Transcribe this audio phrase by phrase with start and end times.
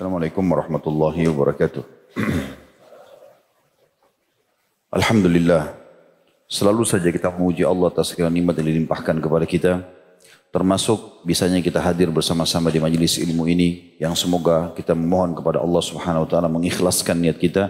[0.00, 1.84] Assalamualaikum warahmatullahi wabarakatuh.
[4.96, 5.76] Alhamdulillah.
[6.48, 9.84] Selalu saja kita memuji Allah atas segala nikmat yang dilimpahkan kepada kita.
[10.56, 15.84] Termasuk bisanya kita hadir bersama-sama di majelis ilmu ini yang semoga kita memohon kepada Allah
[15.84, 17.68] Subhanahu wa taala mengikhlaskan niat kita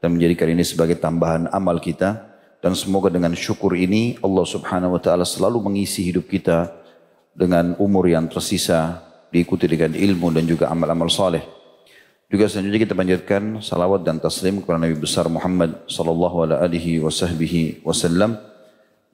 [0.00, 2.24] dan menjadikan ini sebagai tambahan amal kita
[2.64, 6.72] dan semoga dengan syukur ini Allah Subhanahu wa taala selalu mengisi hidup kita
[7.36, 11.55] dengan umur yang tersisa diikuti dengan ilmu dan juga amal-amal saleh.
[12.26, 16.98] Juga selanjutnya kita panjatkan salawat dan taslim kepada Nabi besar Muhammad sallallahu alaihi
[17.86, 18.34] wasallam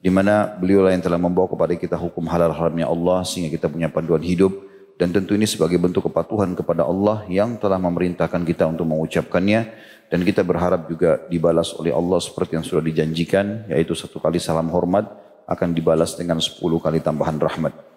[0.01, 3.85] di mana beliau yang telah membawa kepada kita hukum halal haramnya Allah sehingga kita punya
[3.93, 4.49] panduan hidup
[4.97, 9.61] dan tentu ini sebagai bentuk kepatuhan kepada Allah yang telah memerintahkan kita untuk mengucapkannya
[10.09, 14.73] dan kita berharap juga dibalas oleh Allah seperti yang sudah dijanjikan yaitu satu kali salam
[14.73, 15.05] hormat
[15.45, 17.92] akan dibalas dengan sepuluh kali tambahan rahmat.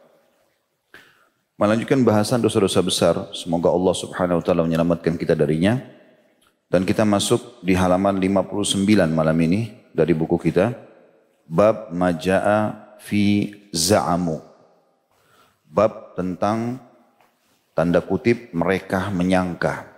[1.56, 3.16] Melanjutkan bahasan dosa-dosa besar.
[3.32, 5.80] Semoga Allah subhanahu wa ta'ala menyelamatkan kita darinya.
[6.68, 10.76] Dan kita masuk di halaman 59 malam ini dari buku kita.
[11.48, 14.36] Bab Maja'a fi Za'amu.
[15.64, 16.76] Bab tentang
[17.72, 19.88] tanda kutip mereka menyangka.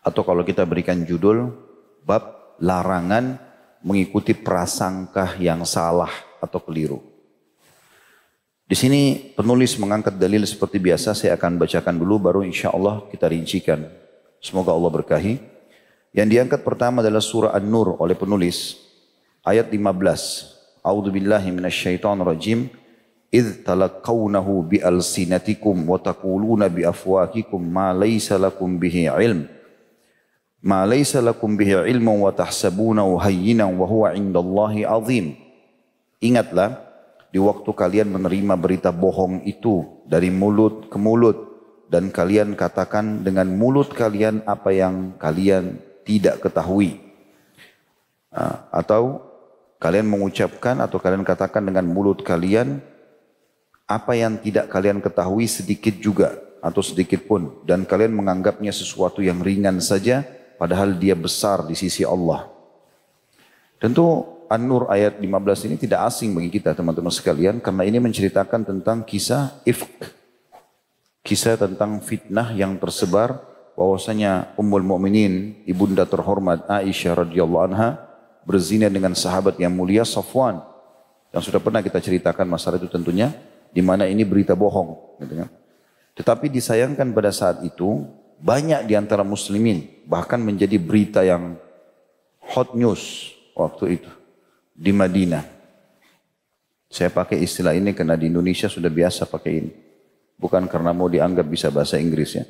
[0.00, 1.52] Atau kalau kita berikan judul,
[2.08, 3.36] bab larangan
[3.84, 7.13] mengikuti prasangka yang salah atau keliru.
[8.64, 13.28] Di sini penulis mengangkat dalil seperti biasa, saya akan bacakan dulu baru insya Allah kita
[13.28, 13.84] rincikan.
[14.40, 15.36] Semoga Allah berkahi.
[16.16, 18.80] Yang diangkat pertama adalah surah An-Nur oleh penulis.
[19.44, 20.80] Ayat 15.
[20.80, 22.72] A'udhu billahi minasyaitan rajim.
[23.28, 29.44] Idh talakawnahu bi alsinatikum wa takuluna bi afwahikum ma laysa lakum bihi ilm.
[30.64, 33.76] Ma laysa lakum bihi ilmu wa tahsabunahu hayyinan
[34.88, 35.36] azim.
[36.24, 36.80] Ingatlah,
[37.34, 41.34] di waktu kalian menerima berita bohong itu dari mulut ke mulut
[41.90, 47.02] dan kalian katakan dengan mulut kalian apa yang kalian tidak ketahui
[48.70, 49.18] atau
[49.82, 52.78] kalian mengucapkan atau kalian katakan dengan mulut kalian
[53.90, 59.42] apa yang tidak kalian ketahui sedikit juga atau sedikit pun dan kalian menganggapnya sesuatu yang
[59.42, 60.22] ringan saja
[60.54, 62.46] padahal dia besar di sisi Allah.
[63.82, 69.02] Tentu An-Nur ayat 15 ini tidak asing bagi kita teman-teman sekalian karena ini menceritakan tentang
[69.02, 70.14] kisah ifk.
[71.26, 73.42] Kisah tentang fitnah yang tersebar
[73.74, 77.98] bahwasanya Ummul Mukminin ibunda terhormat Aisyah radhiyallahu anha
[78.46, 80.62] berzina dengan sahabat yang mulia Safwan
[81.34, 83.34] yang sudah pernah kita ceritakan masalah itu tentunya
[83.74, 85.50] di mana ini berita bohong gitu kan.
[86.14, 88.06] Tetapi disayangkan pada saat itu
[88.38, 91.58] banyak di antara muslimin bahkan menjadi berita yang
[92.38, 94.10] hot news waktu itu
[94.74, 95.46] di Madinah.
[96.90, 99.72] Saya pakai istilah ini karena di Indonesia sudah biasa pakai ini.
[100.34, 102.44] Bukan karena mau dianggap bisa bahasa Inggris ya.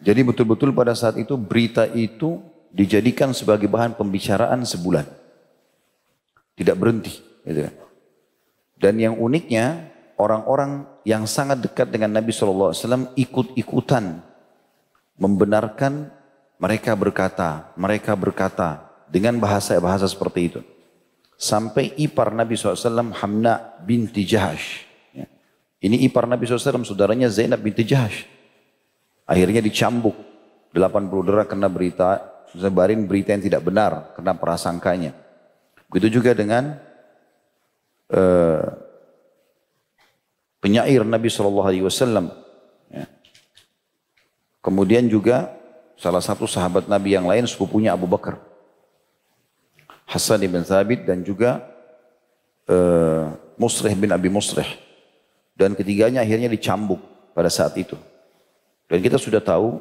[0.00, 2.40] Jadi betul-betul pada saat itu berita itu
[2.72, 5.04] dijadikan sebagai bahan pembicaraan sebulan.
[6.56, 7.12] Tidak berhenti.
[7.44, 7.74] Gitu kan.
[8.80, 12.72] Dan yang uniknya orang-orang yang sangat dekat dengan Nabi SAW
[13.16, 14.24] ikut-ikutan
[15.20, 16.08] membenarkan
[16.56, 20.60] mereka berkata, mereka berkata, dengan bahasa-bahasa seperti itu.
[21.34, 24.86] Sampai ipar Nabi SAW Hamna binti Jahash.
[25.10, 25.26] Ya.
[25.82, 28.24] Ini ipar Nabi SAW, saudaranya Zainab binti Jahash.
[29.26, 30.14] Akhirnya dicambuk
[30.70, 32.22] 80 derah kena berita,
[32.54, 35.16] sebarin berita yang tidak benar, kena prasangkanya.
[35.90, 36.78] Begitu juga dengan
[38.12, 38.64] uh,
[40.60, 42.30] penyair Nabi SAW.
[42.92, 43.06] Ya.
[44.60, 45.56] Kemudian juga
[45.96, 48.49] salah satu sahabat Nabi yang lain sepupunya Abu Bakar.
[50.10, 51.62] Hasan bin Thabit dan juga
[52.66, 54.66] uh, Musrih bin Abi Musrih.
[55.54, 56.98] Dan ketiganya akhirnya dicambuk
[57.30, 57.94] pada saat itu.
[58.90, 59.78] Dan kita sudah tahu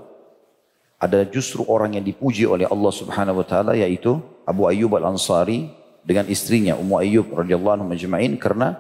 [1.02, 5.72] ada justru orang yang dipuji oleh Allah Subhanahu wa taala yaitu Abu Ayyub Al-Ansari
[6.06, 8.78] dengan istrinya Ummu Ayyub radhiyallahu anhu majma'in karena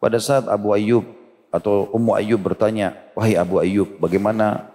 [0.00, 1.04] pada saat Abu Ayyub
[1.50, 4.70] atau Ummu Ayyub bertanya, "Wahai Abu Ayyub, bagaimana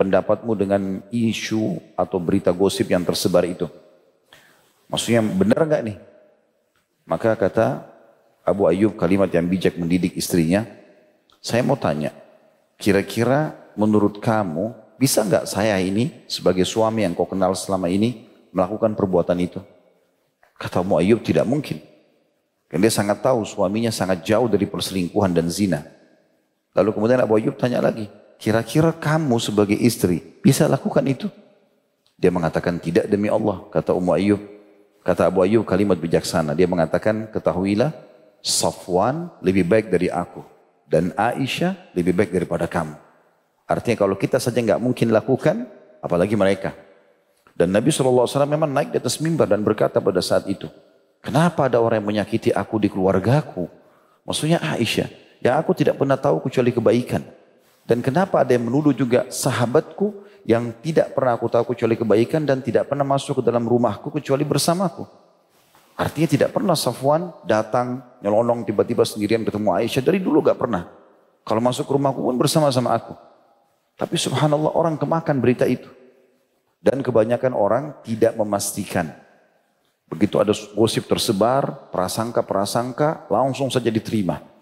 [0.00, 3.66] pendapatmu dengan isu atau berita gosip yang tersebar itu?"
[4.86, 5.98] Maksudnya benar enggak nih?
[7.06, 7.86] Maka kata
[8.46, 10.66] Abu Ayyub kalimat yang bijak mendidik istrinya,
[11.42, 12.14] saya mau tanya,
[12.78, 18.94] kira-kira menurut kamu bisa enggak saya ini sebagai suami yang kau kenal selama ini melakukan
[18.94, 19.60] perbuatan itu?
[20.56, 21.82] Kata Abu Ayyub tidak mungkin.
[22.66, 25.86] Karena dia sangat tahu suaminya sangat jauh dari perselingkuhan dan zina.
[26.74, 28.10] Lalu kemudian Abu Ayyub tanya lagi,
[28.40, 31.28] kira-kira kamu sebagai istri bisa lakukan itu?
[32.16, 34.55] Dia mengatakan tidak demi Allah, kata Ummu Ayyub.
[35.06, 36.50] Kata Abu Ayyub kalimat bijaksana.
[36.58, 37.94] Dia mengatakan, ketahuilah
[38.42, 40.42] Safwan lebih baik dari aku.
[40.86, 42.94] dan Aisyah lebih baik daripada kamu.
[43.66, 45.66] Artinya kalau kita saja nggak mungkin lakukan,
[45.98, 46.78] apalagi mereka.
[47.58, 50.70] Dan Nabi SAW memang naik di atas mimbar dan berkata pada saat itu,
[51.18, 53.66] kenapa ada orang yang menyakiti aku di keluargaku?
[54.22, 55.10] Maksudnya Aisyah,
[55.42, 57.26] yang aku tidak pernah tahu kecuali kebaikan.
[57.86, 62.58] Dan kenapa ada yang menuduh juga sahabatku yang tidak pernah aku tahu kecuali kebaikan dan
[62.58, 65.06] tidak pernah masuk ke dalam rumahku kecuali bersamaku.
[65.96, 70.02] Artinya tidak pernah Safwan datang nyelonong tiba-tiba sendirian ketemu Aisyah.
[70.04, 70.90] Dari dulu gak pernah.
[71.46, 73.14] Kalau masuk ke rumahku pun bersama-sama aku.
[73.96, 75.88] Tapi subhanallah orang kemakan berita itu.
[76.82, 79.08] Dan kebanyakan orang tidak memastikan.
[80.06, 84.55] Begitu ada gosip tersebar, prasangka-prasangka langsung saja diterima.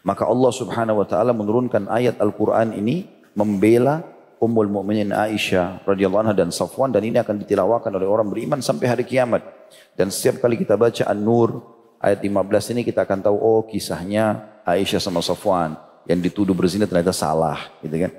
[0.00, 3.04] Maka Allah subhanahu wa ta'ala menurunkan ayat Al-Quran ini
[3.36, 4.00] membela
[4.40, 8.88] Ummul Mukminin Aisyah radhiyallahu anha dan Safwan dan ini akan ditilawakan oleh orang beriman sampai
[8.88, 9.44] hari kiamat.
[9.92, 11.60] Dan setiap kali kita baca An-Nur
[12.00, 15.76] ayat 15 ini kita akan tahu oh kisahnya Aisyah sama Safwan
[16.08, 18.12] yang dituduh berzina ternyata salah gitu kan.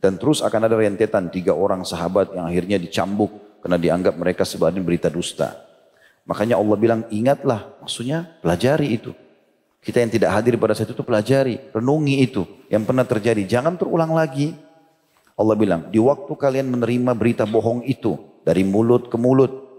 [0.00, 4.80] Dan terus akan ada rentetan tiga orang sahabat yang akhirnya dicambuk karena dianggap mereka sebagai
[4.80, 5.60] berita dusta.
[6.24, 9.12] Makanya Allah bilang ingatlah maksudnya pelajari itu.
[9.80, 13.48] Kita yang tidak hadir pada saat itu pelajari, renungi itu yang pernah terjadi.
[13.48, 14.52] Jangan terulang lagi.
[15.40, 19.70] Allah bilang, di waktu kalian menerima berita bohong itu dari mulut ke mulut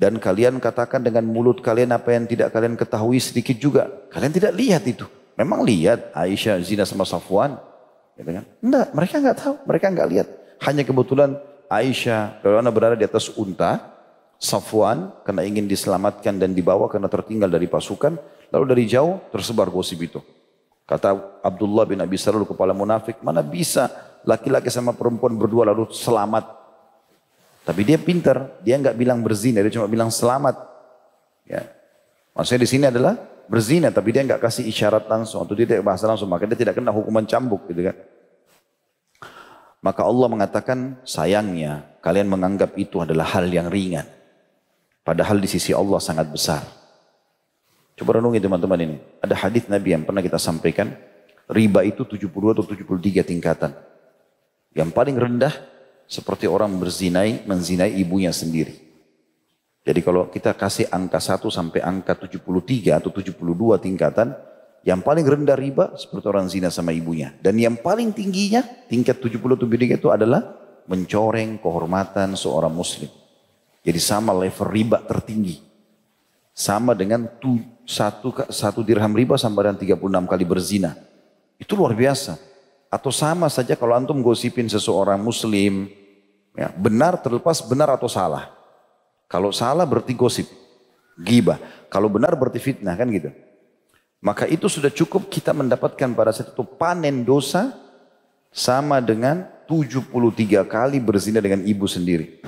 [0.00, 3.90] dan kalian katakan dengan mulut kalian apa yang tidak kalian ketahui sedikit juga.
[4.08, 5.04] Kalian tidak lihat itu.
[5.36, 7.60] Memang lihat Aisyah zina sama Safwan.
[8.16, 8.44] Gitu kan?
[8.64, 10.28] Enggak, mereka enggak tahu, mereka enggak lihat.
[10.64, 11.36] Hanya kebetulan
[11.68, 12.40] Aisyah
[12.72, 13.92] berada di atas unta,
[14.40, 18.16] Safwan karena ingin diselamatkan dan dibawa karena tertinggal dari pasukan,
[18.50, 20.18] Lalu dari jauh tersebar gosip itu.
[20.86, 21.14] Kata
[21.46, 23.86] Abdullah bin Abi Salul kepala munafik, mana bisa
[24.26, 26.50] laki-laki sama perempuan berdua lalu selamat.
[27.62, 30.58] Tapi dia pintar, dia nggak bilang berzina, dia cuma bilang selamat.
[31.46, 31.62] Ya.
[32.34, 33.14] Maksudnya di sini adalah
[33.46, 36.74] berzina, tapi dia nggak kasih isyarat langsung atau dia tidak bahasa langsung, maka dia tidak
[36.74, 37.96] kena hukuman cambuk gitu kan.
[39.80, 44.04] Maka Allah mengatakan sayangnya kalian menganggap itu adalah hal yang ringan.
[45.06, 46.79] Padahal di sisi Allah sangat besar.
[48.00, 48.96] Coba renungi teman-teman ini.
[49.20, 50.96] Ada hadis Nabi yang pernah kita sampaikan.
[51.52, 53.76] Riba itu 72 atau 73 tingkatan.
[54.72, 55.52] Yang paling rendah
[56.08, 58.72] seperti orang berzinai, menzinai ibunya sendiri.
[59.84, 63.36] Jadi kalau kita kasih angka 1 sampai angka 73 atau 72
[63.84, 64.32] tingkatan,
[64.80, 67.36] yang paling rendah riba seperti orang zina sama ibunya.
[67.44, 70.56] Dan yang paling tingginya, tingkat 73 itu adalah
[70.88, 73.12] mencoreng kehormatan seorang muslim.
[73.84, 75.60] Jadi sama level riba tertinggi.
[76.56, 77.28] Sama dengan
[77.90, 80.94] satu, satu dirham riba sama dengan 36 kali berzina.
[81.58, 82.38] Itu luar biasa.
[82.86, 85.90] Atau sama saja kalau antum gosipin seseorang muslim.
[86.54, 88.54] Ya, benar terlepas benar atau salah.
[89.26, 90.46] Kalau salah berarti gosip.
[91.18, 91.58] Gibah.
[91.90, 93.34] Kalau benar berarti fitnah kan gitu.
[94.22, 97.74] Maka itu sudah cukup kita mendapatkan pada saat itu panen dosa
[98.54, 100.14] sama dengan 73
[100.66, 102.38] kali berzina dengan ibu sendiri.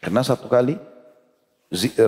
[0.00, 0.89] Karena satu kali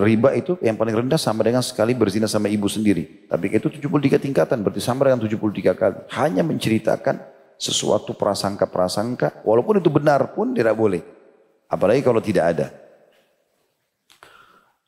[0.03, 3.27] riba itu yang paling rendah sama dengan sekali berzina sama ibu sendiri.
[3.31, 5.97] Tapi itu 73 tingkatan, berarti sama dengan 73 kali.
[6.19, 7.23] Hanya menceritakan
[7.55, 10.99] sesuatu prasangka-prasangka, walaupun itu benar pun tidak boleh.
[11.71, 12.67] Apalagi kalau tidak ada.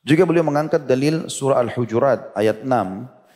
[0.06, 2.70] Juga beliau mengangkat dalil surah Al-Hujurat ayat 6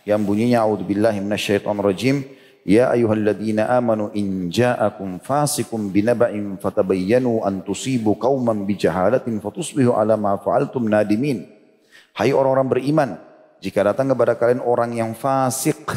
[0.06, 2.22] yang bunyinya A'udzubillahi minasyaitonirrajim
[2.60, 10.36] Ya ayyuhalladzina amanu in ja'akum fasikum binaba'in fatabayyanu an tusibu qauman bijahalatin fatusbihu ala ma
[10.36, 11.48] fa'altum nadimin.
[12.12, 13.10] Hai orang-orang beriman,
[13.64, 15.88] jika datang kepada kalian orang yang fasik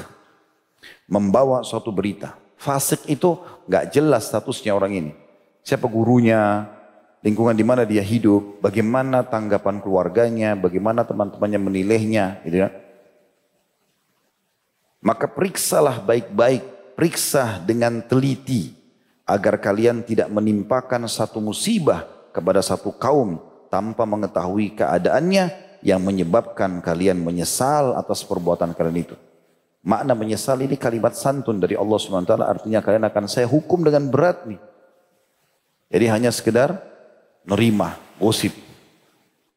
[1.12, 2.40] membawa suatu berita.
[2.56, 3.36] Fasik itu
[3.68, 5.12] nggak jelas statusnya orang ini.
[5.64, 6.68] Siapa gurunya,
[7.24, 12.70] lingkungan di mana dia hidup, bagaimana tanggapan keluarganya, bagaimana teman-temannya menilainya, gitu ya.
[15.04, 18.72] Maka periksalah baik-baik, periksa dengan teliti
[19.28, 23.36] agar kalian tidak menimpakan satu musibah kepada satu kaum
[23.68, 25.52] tanpa mengetahui keadaannya
[25.84, 29.16] yang menyebabkan kalian menyesal atas perbuatan kalian itu.
[29.84, 34.48] Makna menyesal ini kalimat santun dari Allah SWT artinya kalian akan saya hukum dengan berat
[34.48, 34.62] nih.
[35.92, 36.80] Jadi hanya sekedar
[37.44, 38.56] nerima, gosip.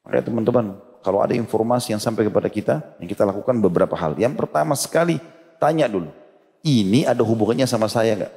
[0.03, 0.75] Maka teman-teman,
[1.07, 4.19] kalau ada informasi yang sampai kepada kita, yang kita lakukan beberapa hal.
[4.19, 5.23] Yang pertama sekali,
[5.57, 6.13] Tanya dulu.
[6.67, 8.33] Ini ada hubungannya sama saya enggak?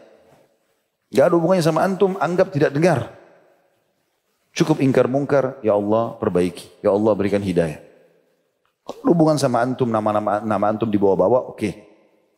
[1.09, 3.09] Enggak ada hubungannya sama antum, anggap tidak dengar.
[4.53, 6.85] Cukup ingkar mungkar, ya Allah perbaiki.
[6.85, 7.81] Ya Allah berikan hidayah.
[8.85, 11.57] Kalau hubungan sama antum, nama-nama nama antum dibawa-bawa, oke.
[11.57, 11.73] Okay.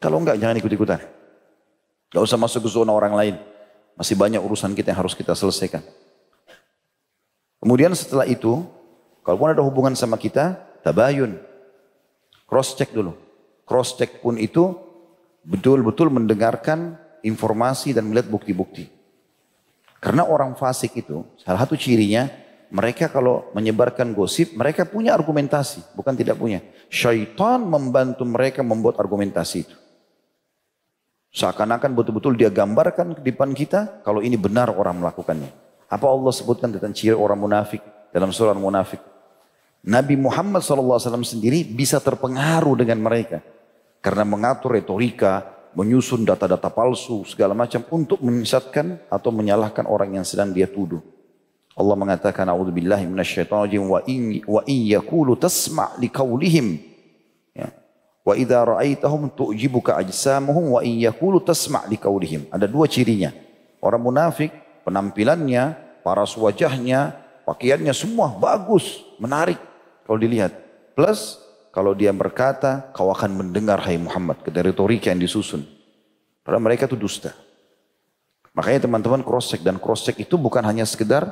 [0.01, 0.99] Kalau enggak, jangan ikut-ikutan.
[2.11, 3.35] Gak usah masuk ke zona orang lain.
[3.95, 5.79] Masih banyak urusan kita yang harus kita selesaikan.
[7.61, 8.65] Kemudian setelah itu,
[9.21, 11.37] kalau pun ada hubungan sama kita, tabayun.
[12.49, 13.15] Cross check dulu.
[13.71, 14.75] Cross check pun itu
[15.47, 18.91] betul-betul mendengarkan informasi dan melihat bukti-bukti.
[20.03, 22.27] Karena orang fasik itu, salah satu cirinya,
[22.67, 26.59] mereka kalau menyebarkan gosip, mereka punya argumentasi, bukan tidak punya.
[26.91, 29.77] Syaitan membantu mereka membuat argumentasi itu.
[31.31, 35.47] Seakan-akan betul-betul dia gambarkan di depan kita, kalau ini benar orang melakukannya.
[35.87, 37.79] Apa Allah sebutkan tentang ciri orang munafik
[38.11, 38.99] dalam surah munafik?
[39.81, 43.50] Nabi Muhammad SAW sendiri bisa terpengaruh dengan mereka.
[44.01, 45.45] Karena mengatur retorika,
[45.77, 50.99] menyusun data-data palsu segala macam untuk menyesatkan atau menyalahkan orang yang sedang dia tuduh.
[51.71, 56.83] Allah mengatakan a'udzubillahi minasyaitonir wa in wa in yaqulu tasma' liqaulihim
[57.55, 57.71] ya.
[58.21, 62.51] Wa idza ra'aitahum tu'jibuka ajsamuhum wa in yaqulu tasma' liqaulihim.
[62.51, 63.31] Ada dua cirinya.
[63.81, 64.51] Orang munafik
[64.85, 65.73] penampilannya,
[66.05, 67.17] paras wajahnya,
[67.47, 69.57] pakaiannya semua bagus, menarik
[70.05, 70.53] kalau dilihat.
[70.93, 71.40] Plus
[71.71, 74.43] kalau dia berkata, kau akan mendengar hai Muhammad.
[74.43, 75.63] Ke retorika yang disusun.
[76.43, 77.31] Padahal mereka itu dusta.
[78.51, 81.31] Makanya teman-teman cross check dan cross check itu bukan hanya sekedar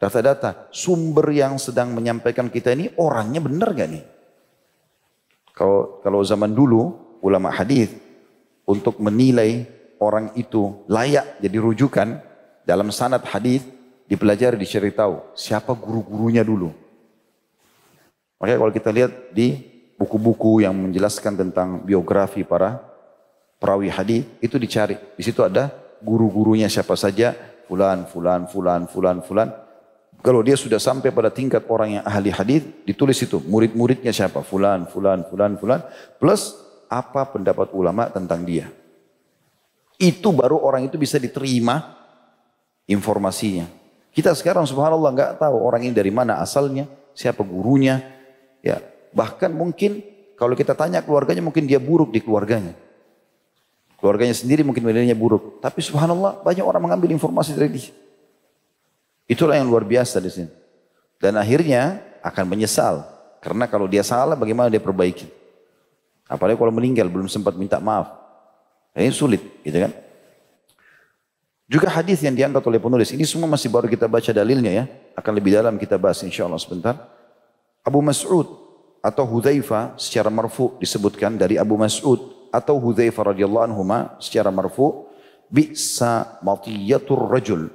[0.00, 0.72] data-data.
[0.72, 4.04] Sumber yang sedang menyampaikan kita ini orangnya benar gak nih?
[5.52, 7.92] Kalau kalau zaman dulu ulama hadis
[8.64, 9.68] untuk menilai
[10.00, 12.08] orang itu layak jadi rujukan
[12.64, 13.62] dalam sanad hadis
[14.08, 16.72] dipelajari dicari tahu siapa guru-gurunya dulu.
[18.40, 19.73] Makanya kalau kita lihat di
[20.04, 22.84] buku-buku yang menjelaskan tentang biografi para
[23.56, 25.00] perawi hadis itu dicari.
[25.16, 25.72] Di situ ada
[26.04, 27.32] guru-gurunya siapa saja,
[27.64, 29.48] fulan, fulan, fulan, fulan, fulan.
[30.20, 34.84] Kalau dia sudah sampai pada tingkat orang yang ahli hadis, ditulis itu murid-muridnya siapa, fulan,
[34.92, 35.80] fulan, fulan, fulan,
[36.20, 36.60] plus
[36.92, 38.68] apa pendapat ulama tentang dia.
[39.96, 41.96] Itu baru orang itu bisa diterima
[42.84, 43.64] informasinya.
[44.12, 48.00] Kita sekarang subhanallah nggak tahu orang ini dari mana asalnya, siapa gurunya,
[48.64, 50.02] ya Bahkan mungkin
[50.34, 52.74] kalau kita tanya keluarganya mungkin dia buruk di keluarganya.
[54.02, 55.62] Keluarganya sendiri mungkin nilainya buruk.
[55.62, 57.94] Tapi subhanallah banyak orang mengambil informasi dari dia.
[59.30, 60.50] Itulah yang luar biasa di sini.
[61.16, 63.06] Dan akhirnya akan menyesal.
[63.40, 65.30] Karena kalau dia salah bagaimana dia perbaiki.
[66.28, 68.12] Apalagi kalau meninggal belum sempat minta maaf.
[68.92, 69.92] Ini sulit gitu kan.
[71.64, 73.08] Juga hadis yang diangkat oleh penulis.
[73.14, 74.84] Ini semua masih baru kita baca dalilnya ya.
[75.16, 76.92] Akan lebih dalam kita bahas insya Allah sebentar.
[77.80, 78.63] Abu Mas'ud
[79.04, 83.84] atau Hudzaifah secara marfu disebutkan dari Abu Mas'ud atau Hudzaifah radhiyallahu anhu
[84.16, 85.04] secara marfu
[85.52, 87.68] bisa matiyatur rajul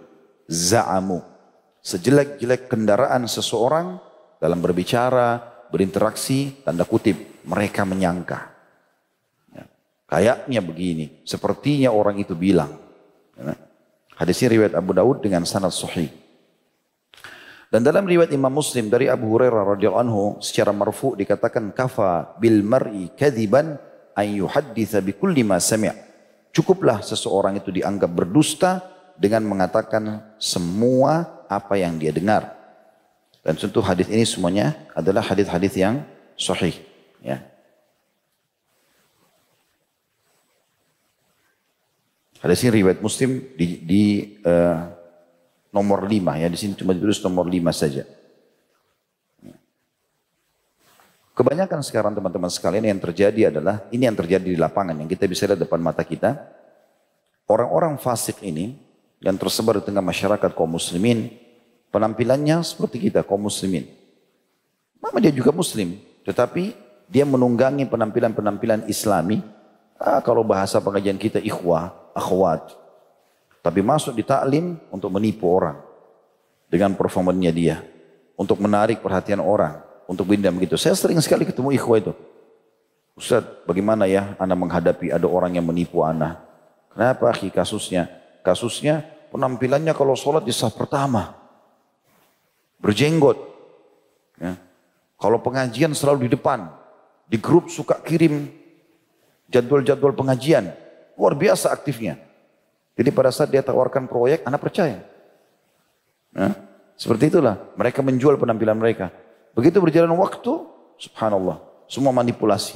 [0.49, 1.21] za'amu
[1.83, 3.97] sejelek-jelek kendaraan seseorang
[4.39, 5.39] dalam berbicara,
[5.71, 8.39] berinteraksi, tanda kutip, mereka menyangka.
[9.51, 9.63] Ya.
[10.07, 12.77] Kayaknya begini, sepertinya orang itu bilang.
[13.35, 13.55] Ya.
[14.19, 16.11] Hadis ini riwayat Abu Daud dengan sanad sahih.
[17.69, 22.65] Dan dalam riwayat Imam Muslim dari Abu Hurairah radhiyallahu anhu secara marfu dikatakan kafa bil
[22.65, 23.77] mar'i kadziban
[24.17, 25.93] an yuhadditsa bi kulli ma sami'.
[26.49, 28.81] Cukuplah seseorang itu dianggap berdusta
[29.13, 32.57] dengan mengatakan semua apa yang dia dengar.
[33.45, 36.01] Dan tentu hadis ini semuanya adalah hadis-hadis yang
[36.33, 36.73] sahih,
[37.21, 37.37] ya.
[42.41, 44.03] Hadis ini riwayat Muslim di, di
[44.41, 44.98] uh,
[45.69, 48.05] nomor lima ya di sini cuma ditulis nomor lima saja.
[51.37, 55.47] Kebanyakan sekarang teman-teman sekalian yang terjadi adalah ini yang terjadi di lapangan yang kita bisa
[55.47, 56.35] lihat depan mata kita.
[57.47, 58.75] Orang-orang fasik ini
[59.23, 61.31] yang tersebar di tengah masyarakat kaum muslimin
[61.95, 63.87] penampilannya seperti kita kaum muslimin.
[64.99, 65.95] Mama dia juga muslim,
[66.27, 66.75] tetapi
[67.07, 69.41] dia menunggangi penampilan-penampilan islami.
[69.99, 72.71] Ah, kalau bahasa pengajian kita ikhwah, akhwat,
[73.59, 75.79] tapi masuk di taklim untuk menipu orang.
[76.69, 77.83] Dengan performanya dia.
[78.39, 79.83] Untuk menarik perhatian orang.
[80.07, 80.79] Untuk bindam begitu.
[80.79, 82.13] Saya sering sekali ketemu ikhwah itu.
[83.19, 86.39] Ustaz, bagaimana ya Anda menghadapi ada orang yang menipu Anda?
[86.95, 88.07] Kenapa akhi kasusnya?
[88.39, 89.03] Kasusnya
[89.35, 91.35] penampilannya kalau sholat di sah pertama.
[92.79, 93.35] Berjenggot.
[94.39, 94.55] Ya.
[95.19, 96.71] Kalau pengajian selalu di depan.
[97.27, 98.47] Di grup suka kirim
[99.51, 100.71] jadwal-jadwal pengajian.
[101.19, 102.28] Luar biasa aktifnya.
[102.99, 104.99] Jadi pada saat dia tawarkan proyek, anak percaya.
[106.35, 106.51] Nah,
[106.99, 107.55] seperti itulah.
[107.79, 109.07] Mereka menjual penampilan mereka.
[109.55, 110.67] Begitu berjalan waktu,
[110.99, 111.63] subhanallah.
[111.87, 112.75] Semua manipulasi.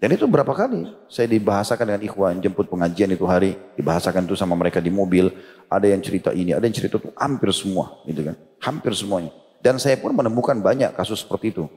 [0.00, 3.60] Dan itu berapa kali saya dibahasakan dengan ikhwan jemput pengajian itu hari.
[3.76, 5.28] Dibahasakan itu sama mereka di mobil.
[5.68, 8.00] Ada yang cerita ini, ada yang cerita itu hampir semua.
[8.08, 8.40] Gitu kan.
[8.64, 9.36] Hampir semuanya.
[9.60, 11.68] Dan saya pun menemukan banyak kasus seperti itu.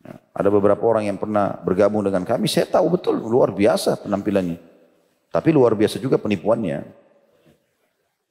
[0.00, 4.75] Nah, ada beberapa orang yang pernah bergabung dengan kami, saya tahu betul luar biasa penampilannya.
[5.36, 6.80] Tapi luar biasa juga penipuannya.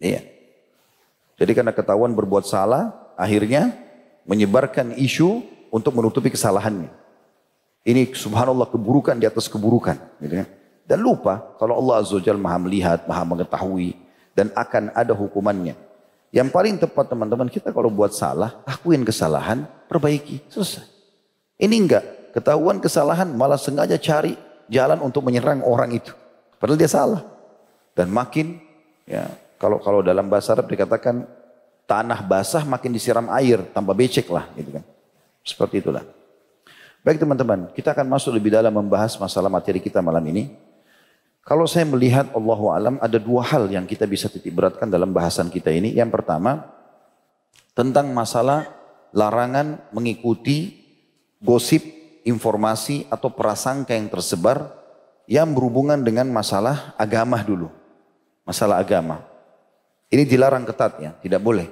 [0.02, 0.26] Iya.
[1.38, 3.78] Jadi karena ketahuan berbuat salah, akhirnya
[4.26, 6.90] menyebarkan isu untuk menutupi kesalahannya.
[7.86, 10.02] Ini subhanallah keburukan di atas keburukan.
[10.18, 10.50] Gitu kan.
[10.90, 13.94] Dan lupa kalau Allah Azza Jalla maha melihat, maha mengetahui.
[14.34, 15.78] Dan akan ada hukumannya.
[16.34, 20.42] Yang paling tepat teman-teman kita kalau buat salah, akuin kesalahan, perbaiki.
[20.50, 20.90] Selesai.
[21.62, 22.34] Ini enggak.
[22.34, 24.36] Ketahuan kesalahan malah sengaja cari
[24.68, 26.12] jalan untuk menyerang orang itu.
[26.58, 27.22] Padahal dia salah.
[27.96, 28.60] Dan makin
[29.08, 31.24] ya kalau kalau dalam bahasa Arab dikatakan
[31.88, 34.84] tanah basah makin disiram air tanpa becek lah gitu kan.
[35.46, 36.04] Seperti itulah.
[37.06, 40.50] Baik teman-teman, kita akan masuk lebih dalam membahas masalah materi kita malam ini.
[41.46, 45.54] Kalau saya melihat Allah alam ada dua hal yang kita bisa titik beratkan dalam bahasan
[45.54, 45.94] kita ini.
[45.94, 46.66] Yang pertama,
[47.78, 48.66] tentang masalah
[49.14, 50.82] larangan mengikuti
[51.38, 51.86] gosip,
[52.26, 54.74] informasi atau prasangka yang tersebar
[55.26, 57.70] yang berhubungan dengan masalah agama dulu.
[58.46, 59.26] Masalah agama.
[60.10, 61.68] Ini dilarang ketat ya, tidak boleh.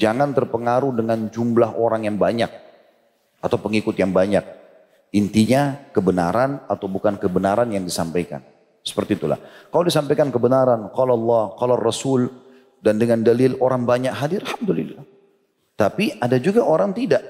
[0.00, 2.48] Jangan terpengaruh dengan jumlah orang yang banyak
[3.44, 4.40] atau pengikut yang banyak.
[5.12, 8.40] Intinya kebenaran atau bukan kebenaran yang disampaikan.
[8.80, 9.36] Seperti itulah.
[9.68, 12.32] Kalau disampaikan kebenaran, kalau Allah, kalau Rasul,
[12.82, 15.04] dan dengan dalil orang banyak hadir, Alhamdulillah.
[15.76, 17.22] Tapi ada juga orang tidak.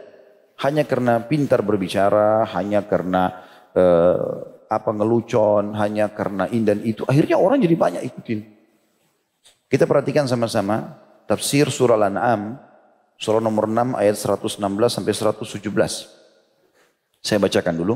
[0.63, 3.43] Hanya karena pintar berbicara, hanya karena
[3.75, 7.05] uh, apa ngelucon, hanya karena ini dan itu.
[7.05, 8.41] Akhirnya orang jadi banyak ikutin.
[9.69, 10.97] Kita perhatikan sama-sama
[11.29, 12.73] tafsir surah Al-An'am
[13.23, 14.59] Surah nomor 6 ayat 116
[14.91, 15.63] sampai 117.
[17.23, 17.95] Saya bacakan dulu.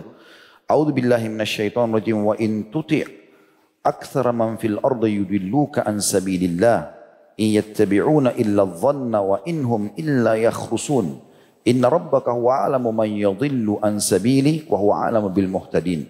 [0.71, 3.02] A'udzu billahi minasyaitonir rajim wa in tuti'
[3.83, 6.95] aktsara man fil ardi yudilluka an sabilillah
[7.42, 11.19] in yattabi'una illa dhanna wa inhum illa yakhrusun.
[11.67, 16.06] Inna rabbaka huwa a'lamu man yadhillu an sabili wa huwa a'lamu bil muhtadin.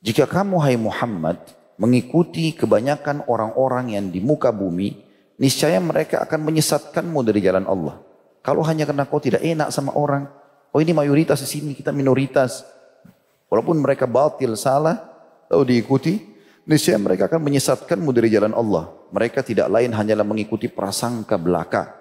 [0.00, 1.36] Jika kamu hai Muhammad
[1.76, 4.96] mengikuti kebanyakan orang-orang yang di muka bumi
[5.36, 8.00] niscaya mereka akan menyesatkanmu dari jalan Allah.
[8.40, 10.24] Kalau hanya karena kau tidak enak sama orang,
[10.72, 12.64] oh ini mayoritas di sini, kita minoritas.
[13.52, 15.04] Walaupun mereka batil, salah,
[15.52, 16.16] lalu diikuti,
[16.64, 18.88] niscaya mereka akan menyesatkanmu dari jalan Allah.
[19.12, 22.00] Mereka tidak lain hanyalah mengikuti prasangka belaka.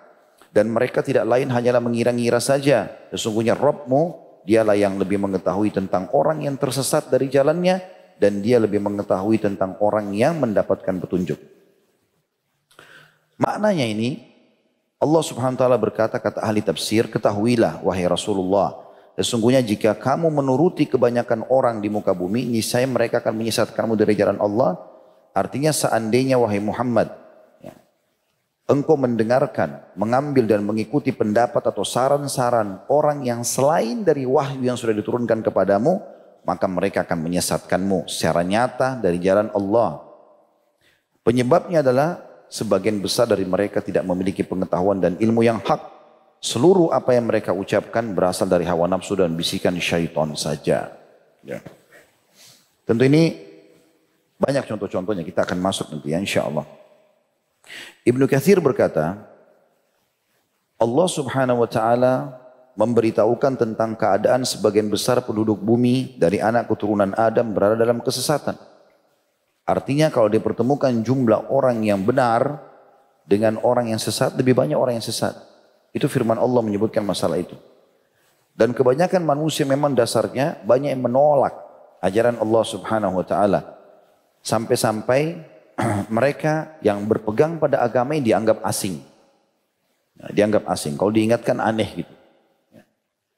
[0.56, 2.88] Dan mereka tidak lain hanyalah mengira-ngira saja.
[3.12, 7.78] Sesungguhnya Robmu, dialah yang lebih mengetahui tentang orang yang tersesat dari jalannya,
[8.18, 11.38] dan dia lebih mengetahui tentang orang yang mendapatkan petunjuk.
[13.40, 14.30] Maknanya ini
[15.00, 18.84] Allah subhanahu wa ta'ala berkata kata ahli tafsir ketahuilah wahai Rasulullah
[19.16, 24.36] sesungguhnya jika kamu menuruti kebanyakan orang di muka bumi niscaya mereka akan menyesatkanmu dari jalan
[24.44, 24.76] Allah
[25.32, 27.16] artinya seandainya wahai Muhammad
[28.70, 34.94] engkau mendengarkan mengambil dan mengikuti pendapat atau saran-saran orang yang selain dari wahyu yang sudah
[34.94, 35.98] diturunkan kepadamu
[36.46, 40.06] maka mereka akan menyesatkanmu secara nyata dari jalan Allah
[41.26, 46.02] penyebabnya adalah sebagian besar dari mereka tidak memiliki pengetahuan dan ilmu yang hak.
[46.42, 50.90] Seluruh apa yang mereka ucapkan berasal dari hawa nafsu dan bisikan syaitan saja.
[51.46, 51.60] Ya.
[52.88, 53.38] Tentu ini
[54.40, 56.66] banyak contoh-contohnya kita akan masuk nanti ya insya Allah.
[58.06, 59.20] Ibnu Kathir berkata,
[60.80, 62.14] Allah subhanahu wa ta'ala
[62.80, 68.56] memberitahukan tentang keadaan sebagian besar penduduk bumi dari anak keturunan Adam berada dalam kesesatan.
[69.68, 72.64] Artinya kalau dipertemukan jumlah orang yang benar
[73.28, 75.36] dengan orang yang sesat, lebih banyak orang yang sesat.
[75.92, 77.54] Itu firman Allah menyebutkan masalah itu.
[78.56, 81.54] Dan kebanyakan manusia memang dasarnya banyak yang menolak
[82.02, 83.62] ajaran Allah subhanahu wa ta'ala.
[84.40, 85.44] Sampai-sampai
[86.18, 89.00] mereka yang berpegang pada agama ini dianggap asing.
[90.20, 91.00] Nah, dianggap asing.
[91.00, 92.14] Kalau diingatkan aneh gitu.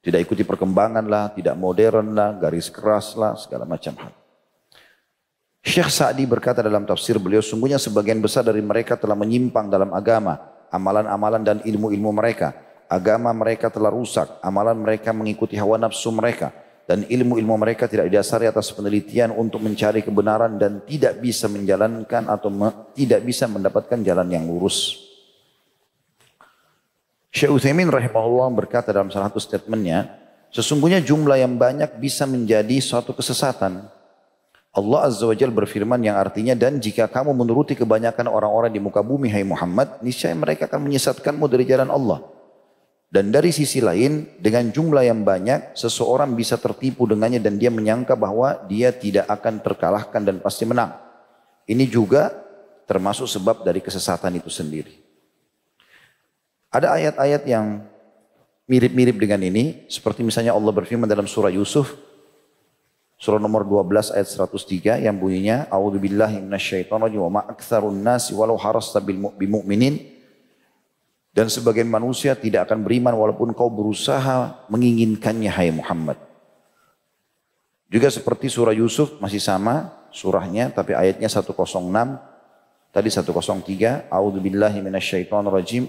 [0.02, 4.10] Tidak ikuti perkembangan lah, tidak modern lah, garis keras lah, segala macam hal.
[5.62, 10.42] Syekh Sa'di berkata dalam tafsir beliau, sungguhnya sebagian besar dari mereka telah menyimpang dalam agama,
[10.74, 12.50] amalan-amalan dan ilmu-ilmu mereka.
[12.90, 16.50] Agama mereka telah rusak, amalan mereka mengikuti hawa nafsu mereka.
[16.92, 22.52] Dan ilmu-ilmu mereka tidak didasari atas penelitian untuk mencari kebenaran dan tidak bisa menjalankan atau
[22.52, 25.00] me, tidak bisa mendapatkan jalan yang lurus.
[27.32, 30.20] Syekh Uthaymin rahimahullah berkata dalam salah satu statementnya,
[30.52, 33.88] sesungguhnya jumlah yang banyak bisa menjadi suatu kesesatan
[34.72, 39.00] Allah Azza wa Jal berfirman yang artinya dan jika kamu menuruti kebanyakan orang-orang di muka
[39.00, 42.24] bumi hai Muhammad niscaya mereka akan menyesatkanmu dari jalan Allah.
[43.12, 48.16] Dan dari sisi lain dengan jumlah yang banyak seseorang bisa tertipu dengannya dan dia menyangka
[48.16, 50.96] bahwa dia tidak akan terkalahkan dan pasti menang.
[51.68, 52.32] Ini juga
[52.88, 54.96] termasuk sebab dari kesesatan itu sendiri.
[56.72, 57.84] Ada ayat-ayat yang
[58.72, 61.92] mirip-mirip dengan ini seperti misalnya Allah berfirman dalam surah Yusuf
[63.22, 68.98] Surah nomor 12 ayat 103 yang bunyinya A'udzubillahi minasyaitonirrajim wa ma aktsarun nasi walau harasta
[68.98, 70.02] bil mu'minin
[71.32, 76.20] dan sebagian manusia tidak akan beriman walaupun kau berusaha menginginkannya hai Muhammad.
[77.92, 81.56] Juga seperti surah Yusuf masih sama surahnya tapi ayatnya 106
[82.92, 84.80] tadi 103 a'udzubillahi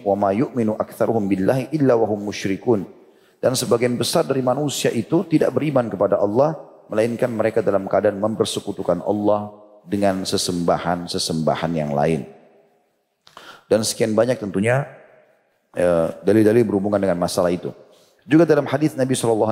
[0.06, 2.86] wa ma yu'minu aktsaruhum billahi illa wa hum musyrikun.
[3.42, 6.54] Dan sebagian besar dari manusia itu tidak beriman kepada Allah
[6.86, 9.50] melainkan mereka dalam keadaan mempersekutukan Allah
[9.82, 12.22] dengan sesembahan-sesembahan yang lain.
[13.66, 14.86] Dan sekian banyak tentunya
[16.22, 17.72] dalil-dalil berhubungan dengan masalah itu
[18.22, 19.50] juga dalam hadis Nabi SAW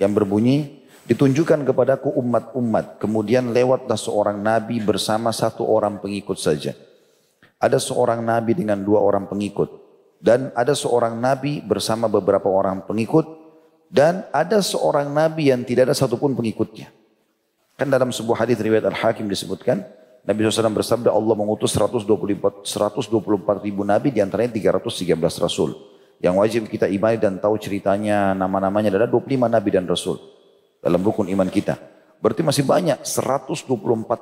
[0.00, 6.72] yang berbunyi, ditunjukkan kepadaku umat-umat, kemudian lewatlah seorang nabi bersama satu orang pengikut saja.
[7.60, 9.84] Ada seorang nabi dengan dua orang pengikut.
[10.24, 13.28] Dan ada seorang nabi bersama beberapa orang pengikut.
[13.92, 16.88] Dan ada seorang nabi yang tidak ada satupun pengikutnya.
[17.76, 19.84] Kan dalam sebuah hadis riwayat Al-Hakim disebutkan,
[20.24, 25.76] Nabi SAW bersabda Allah mengutus 124, 124 ribu nabi di antaranya 313 rasul.
[26.16, 30.16] Yang wajib kita imani dan tahu ceritanya, nama-namanya adalah 25 nabi dan rasul.
[30.80, 31.76] Dalam rukun iman kita.
[32.24, 33.68] Berarti masih banyak, 124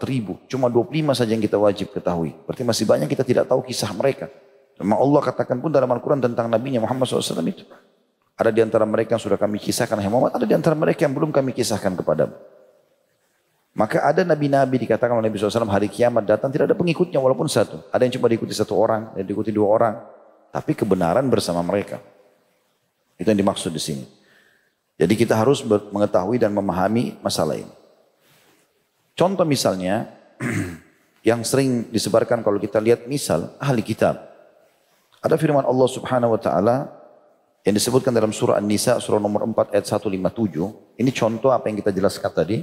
[0.03, 0.43] ribu.
[0.51, 2.35] Cuma 25 saja yang kita wajib ketahui.
[2.51, 4.27] Berarti masih banyak kita tidak tahu kisah mereka.
[4.83, 7.63] Memang Allah katakan pun dalam Al-Quran tentang Nabi Muhammad SAW itu.
[8.35, 10.35] Ada di antara mereka yang sudah kami kisahkan, Muhammad.
[10.35, 12.35] Ada di antara mereka yang belum kami kisahkan kepadamu.
[13.73, 17.81] Maka ada nabi-nabi dikatakan oleh Nabi SAW hari kiamat datang tidak ada pengikutnya walaupun satu.
[17.89, 19.95] Ada yang cuma diikuti satu orang, ada yang diikuti dua orang
[20.53, 21.97] tapi kebenaran bersama mereka.
[23.17, 24.05] Itu yang dimaksud di sini.
[25.01, 27.73] Jadi kita harus mengetahui dan memahami masalah ini.
[29.17, 30.13] Contoh misalnya
[31.29, 34.21] yang sering disebarkan kalau kita lihat misal ahli kitab.
[35.25, 36.77] Ada firman Allah Subhanahu wa taala
[37.65, 40.99] yang disebutkan dalam surah An-Nisa surah nomor 4 ayat 157.
[40.99, 42.59] Ini contoh apa yang kita jelaskan tadi.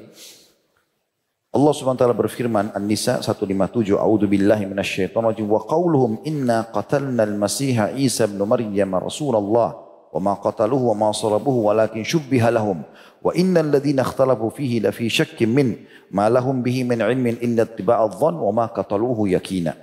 [1.50, 5.50] Allah Subhanahu wa taala berfirman An-Nisa 157 A'udzu billahi minasyaitonir rajim.
[5.50, 9.74] Wa qauluhum inna qatalna al-masiha Isa ibn Maryam rasulullah
[10.14, 12.86] wa ma qataluhu wa ma salabuhu walakin shubbiha lahum.
[13.26, 15.10] Wa innal ladzina ikhtalafu fihi la fi
[15.50, 19.74] min ma lahum bihi min ilmin illa ittiba'a dhann wa ma qataluhu yakina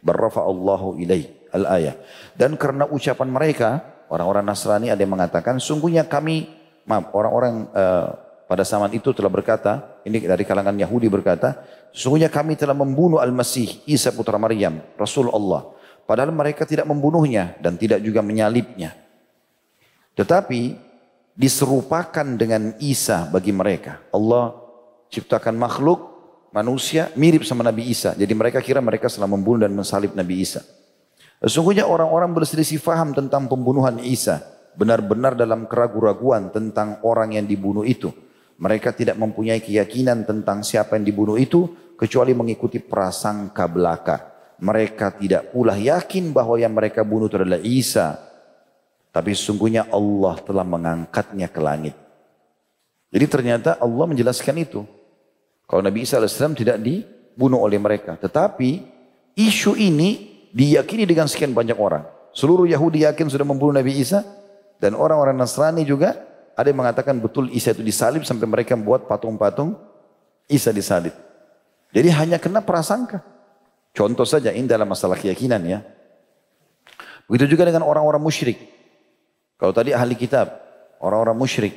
[0.00, 2.00] barrafa Allahu ilai al-ayah.
[2.32, 3.68] Dan karena ucapan mereka
[4.08, 6.48] orang-orang Nasrani ada yang mengatakan sungguhnya kami
[6.88, 12.54] maaf orang-orang uh, pada zaman itu telah berkata, ini dari kalangan Yahudi berkata, sesungguhnya kami
[12.54, 15.74] telah membunuh Al-Masih, Isa putra Maryam, Rasul Allah.
[16.06, 18.94] Padahal mereka tidak membunuhnya dan tidak juga menyalibnya.
[20.14, 20.78] Tetapi
[21.34, 23.98] diserupakan dengan Isa bagi mereka.
[24.14, 24.54] Allah
[25.10, 25.98] ciptakan makhluk
[26.54, 28.14] manusia mirip sama Nabi Isa.
[28.14, 30.62] Jadi mereka kira mereka telah membunuh dan mensalib Nabi Isa.
[31.42, 34.40] Sesungguhnya orang-orang berselisih faham tentang pembunuhan Isa.
[34.78, 38.14] Benar-benar dalam keraguan-raguan tentang orang yang dibunuh itu.
[38.56, 44.16] Mereka tidak mempunyai keyakinan tentang siapa yang dibunuh itu kecuali mengikuti prasangka belaka.
[44.56, 48.16] Mereka tidak pula yakin bahwa yang mereka bunuh itu adalah Isa.
[49.12, 51.94] Tapi sesungguhnya Allah telah mengangkatnya ke langit.
[53.12, 54.84] Jadi ternyata Allah menjelaskan itu.
[55.68, 58.16] Kalau Nabi Isa AS tidak dibunuh oleh mereka.
[58.16, 58.80] Tetapi
[59.36, 62.04] isu ini diyakini dengan sekian banyak orang.
[62.32, 64.24] Seluruh Yahudi yakin sudah membunuh Nabi Isa.
[64.76, 66.16] Dan orang-orang Nasrani juga
[66.56, 69.76] ada yang mengatakan betul Isa itu disalib sampai mereka membuat patung-patung
[70.48, 71.12] Isa disalib.
[71.92, 73.20] Jadi hanya kena prasangka.
[73.92, 75.84] Contoh saja ini dalam masalah keyakinan ya.
[77.28, 78.56] Begitu juga dengan orang-orang musyrik.
[79.60, 80.66] Kalau tadi ahli kitab,
[81.00, 81.74] orang-orang musyrik.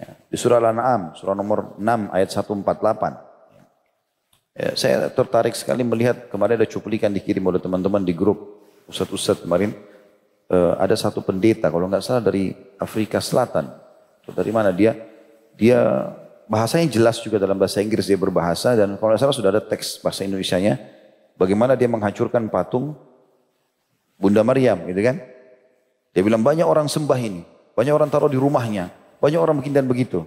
[0.00, 4.56] Ya, di surah Al-An'am, surah nomor 6 ayat 148.
[4.56, 9.76] Ya, saya tertarik sekali melihat kemarin ada cuplikan dikirim oleh teman-teman di grup Ustadz-Ustadz kemarin.
[10.50, 12.50] Uh, ada satu pendeta kalau nggak salah dari
[12.82, 13.70] Afrika Selatan
[14.34, 14.96] dari mana dia?
[15.58, 16.10] Dia
[16.50, 20.26] bahasanya jelas juga dalam bahasa Inggris dia berbahasa dan kalau salah sudah ada teks bahasa
[20.26, 20.80] Indonesia-nya
[21.38, 22.98] bagaimana dia menghancurkan patung
[24.20, 25.16] Bunda Maryam gitu kan.
[26.10, 28.90] Dia bilang banyak orang sembah ini, banyak orang taruh di rumahnya,
[29.22, 30.26] banyak orang begini dan begitu.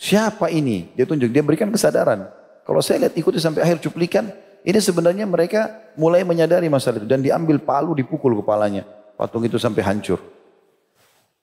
[0.00, 0.88] Siapa ini?
[0.96, 2.24] Dia tunjuk, dia berikan kesadaran.
[2.64, 4.32] Kalau saya lihat ikuti sampai akhir cuplikan,
[4.64, 8.88] ini sebenarnya mereka mulai menyadari masalah itu dan diambil palu dipukul kepalanya.
[9.20, 10.39] Patung itu sampai hancur.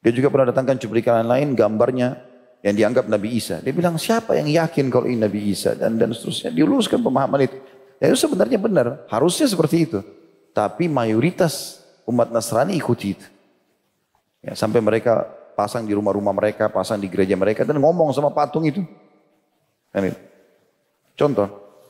[0.01, 2.21] Dia juga pernah datangkan cuplikan lain gambarnya
[2.61, 3.61] yang dianggap Nabi Isa.
[3.61, 6.53] Dia bilang siapa yang yakin kalau ini Nabi Isa dan dan seterusnya.
[6.53, 7.57] Diluluskan pemahaman itu.
[7.97, 9.05] Ya itu sebenarnya benar.
[9.09, 9.99] Harusnya seperti itu.
[10.53, 13.27] Tapi mayoritas umat Nasrani ikuti itu.
[14.41, 15.25] Ya, sampai mereka
[15.57, 18.85] pasang di rumah-rumah mereka, pasang di gereja mereka dan ngomong sama patung itu.
[19.89, 20.13] Kan
[21.17, 21.47] contoh,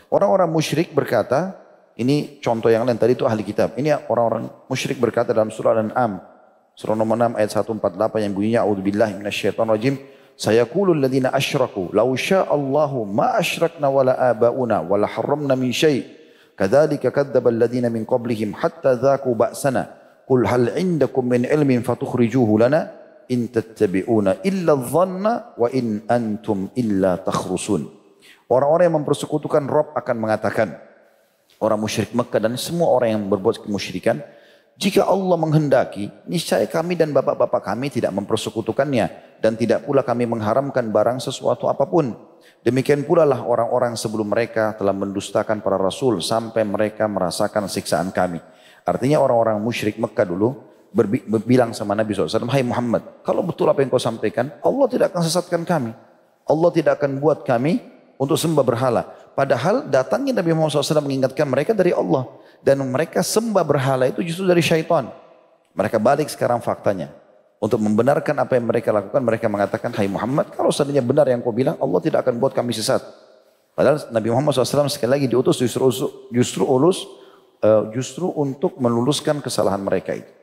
[0.07, 1.59] orang-orang musyrik berkata,
[1.99, 3.75] ini contoh yang lain tadi itu ahli kitab.
[3.75, 6.36] Ini orang-orang musyrik berkata dalam surah Al-An'am
[6.77, 9.95] Surah nomor 6 ayat 148 yang bunyinya A'udzubillahi minasyaitonir rajim.
[10.37, 16.05] Sayaqulu alladziina asyraku law Allahu ma asyrakna wala abauna wala harramna min syai'
[16.53, 19.89] kadzalika kadzdzaba alladziina min qablihim hatta dzaqu ba'sana.
[20.29, 22.93] Qul hal 'indakum min ilmin fatukhrijuhu lana
[23.33, 27.89] in tattabi'una illa dhanna wa in antum illa takhrusun.
[28.53, 30.77] Orang-orang yang mempersekutukan Rob akan mengatakan,
[31.57, 34.21] orang musyrik Mekah dan semua orang yang berbuat kemusyrikan,
[34.77, 39.09] jika Allah menghendaki, niscaya kami dan bapak-bapak kami tidak mempersekutukannya
[39.41, 42.13] dan tidak pula kami mengharamkan barang sesuatu apa pun.
[42.61, 48.37] Demikian pula lah orang-orang sebelum mereka telah mendustakan para rasul sampai mereka merasakan siksaan kami.
[48.85, 50.53] Artinya orang-orang musyrik Mekah dulu
[51.25, 55.25] berbilang sama Nabi SAW, Hai Muhammad, kalau betul apa yang kau sampaikan, Allah tidak akan
[55.25, 55.91] sesatkan kami.
[56.45, 57.81] Allah tidak akan buat kami
[58.21, 59.09] untuk sembah berhala.
[59.33, 62.29] Padahal datangnya Nabi Muhammad SAW mengingatkan mereka dari Allah.
[62.61, 65.09] Dan mereka sembah berhala itu justru dari syaitan.
[65.77, 67.13] Mereka balik sekarang faktanya.
[67.57, 71.49] Untuk membenarkan apa yang mereka lakukan, mereka mengatakan, Hai Muhammad, kalau seandainya benar yang kau
[71.49, 73.01] bilang, Allah tidak akan buat kami sesat.
[73.73, 75.89] Padahal Nabi Muhammad SAW sekali lagi diutus justru,
[76.33, 77.05] justru ulus,
[77.61, 80.37] eh, justru untuk meluluskan kesalahan mereka itu.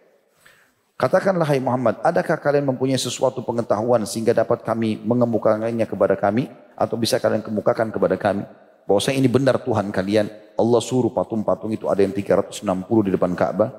[0.95, 6.47] Katakanlah hai Muhammad, adakah kalian mempunyai sesuatu pengetahuan sehingga dapat kami mengemukakannya kepada kami?
[6.79, 8.47] Atau bisa kalian kemukakan kepada kami?
[8.87, 10.31] Bahwasanya ini benar Tuhan kalian.
[10.55, 12.63] Allah suruh patung-patung itu ada yang 360
[13.07, 13.71] di depan Ka'bah.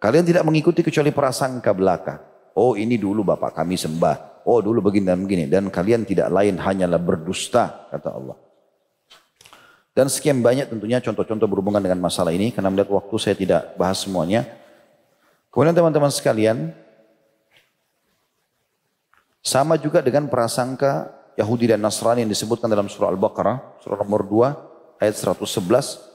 [0.00, 2.20] Kalian tidak mengikuti kecuali prasangka belaka.
[2.54, 4.44] Oh ini dulu Bapak kami sembah.
[4.44, 5.44] Oh dulu begini dan begini.
[5.48, 8.36] Dan kalian tidak lain hanyalah berdusta, kata Allah.
[9.94, 12.52] Dan sekian banyak tentunya contoh-contoh berhubungan dengan masalah ini.
[12.52, 14.44] Karena melihat waktu saya tidak bahas semuanya.
[15.54, 16.74] Kemudian teman-teman sekalian,
[19.44, 25.02] sama juga dengan prasangka Yahudi dan Nasrani yang disebutkan dalam surah Al-Baqarah, surah nomor 2,
[25.02, 26.13] ayat 111.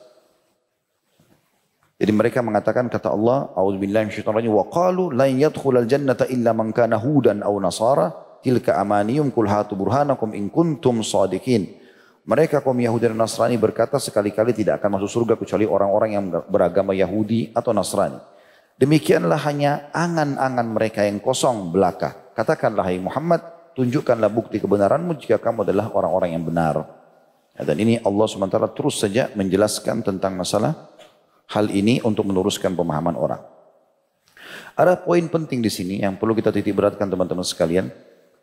[2.00, 6.96] Jadi mereka mengatakan kata Allah, A'udzubillahi minasyaitonir wa qalu lan yadkhulal jannata illa man kana
[6.96, 11.76] hudan aw nasara tilka amaniyum kul hatu burhanakum in kuntum sadiqin.
[12.24, 16.94] Mereka kaum Yahudi dan Nasrani berkata sekali-kali tidak akan masuk surga kecuali orang-orang yang beragama
[16.94, 18.22] Yahudi atau Nasrani.
[18.80, 22.32] Demikianlah hanya angan-angan mereka yang kosong belaka.
[22.32, 26.88] Katakanlah hai Muhammad, tunjukkanlah bukti kebenaranmu jika kamu adalah orang-orang yang benar.
[27.60, 30.89] Dan ini Allah SWT terus saja menjelaskan tentang masalah
[31.50, 33.42] hal ini untuk meluruskan pemahaman orang.
[34.78, 37.92] Ada poin penting di sini yang perlu kita titik beratkan teman-teman sekalian.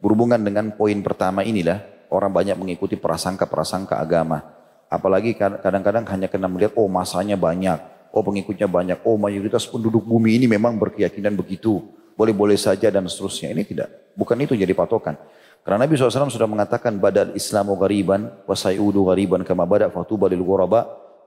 [0.03, 1.81] Berhubungan dengan poin pertama inilah,
[2.12, 4.45] orang banyak mengikuti prasangka-prasangka agama.
[4.92, 10.40] Apalagi kadang-kadang hanya kena melihat, oh masanya banyak oh pengikutnya banyak, oh mayoritas penduduk bumi
[10.40, 11.85] ini memang berkeyakinan begitu.
[12.16, 13.53] Boleh-boleh saja dan seterusnya.
[13.53, 15.21] Ini tidak, bukan itu jadi patokan.
[15.61, 20.40] Karena Nabi SAW sudah mengatakan badal Islamu gariban wasayudu gariban kama badak fatuba lil.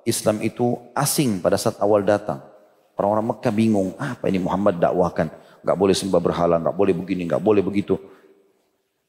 [0.07, 2.39] Islam itu asing pada saat awal datang.
[2.99, 5.31] Orang-orang Mekah bingung, apa ini Muhammad dakwahkan?
[5.63, 7.95] Gak boleh sembah berhala, gak boleh begini, gak boleh begitu.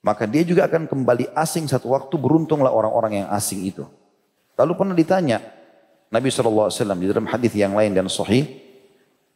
[0.00, 3.82] Maka dia juga akan kembali asing satu waktu, beruntunglah orang-orang yang asing itu.
[4.54, 5.42] Lalu pernah ditanya,
[6.10, 8.46] Nabi SAW di dalam hadis yang lain dan sahih,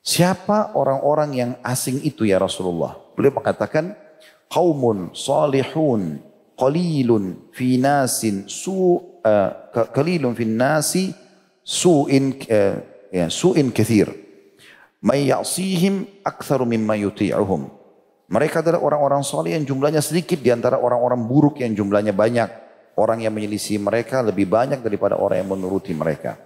[0.00, 2.94] siapa orang-orang yang asing itu ya Rasulullah?
[3.18, 3.98] Beliau mengatakan,
[4.46, 6.22] qaumun salihun
[6.54, 9.50] qalilun fi nasin su uh,
[9.90, 10.46] qalilun fi
[11.64, 12.76] su'in uh,
[13.08, 14.12] ya su'in kathir.
[15.04, 17.68] May ya'sihim aktsaru mimma yuti'uhum.
[18.24, 22.48] Mereka adalah orang-orang saleh yang jumlahnya sedikit di antara orang-orang buruk yang jumlahnya banyak.
[22.96, 26.40] Orang yang menyelisih mereka lebih banyak daripada orang yang menuruti mereka.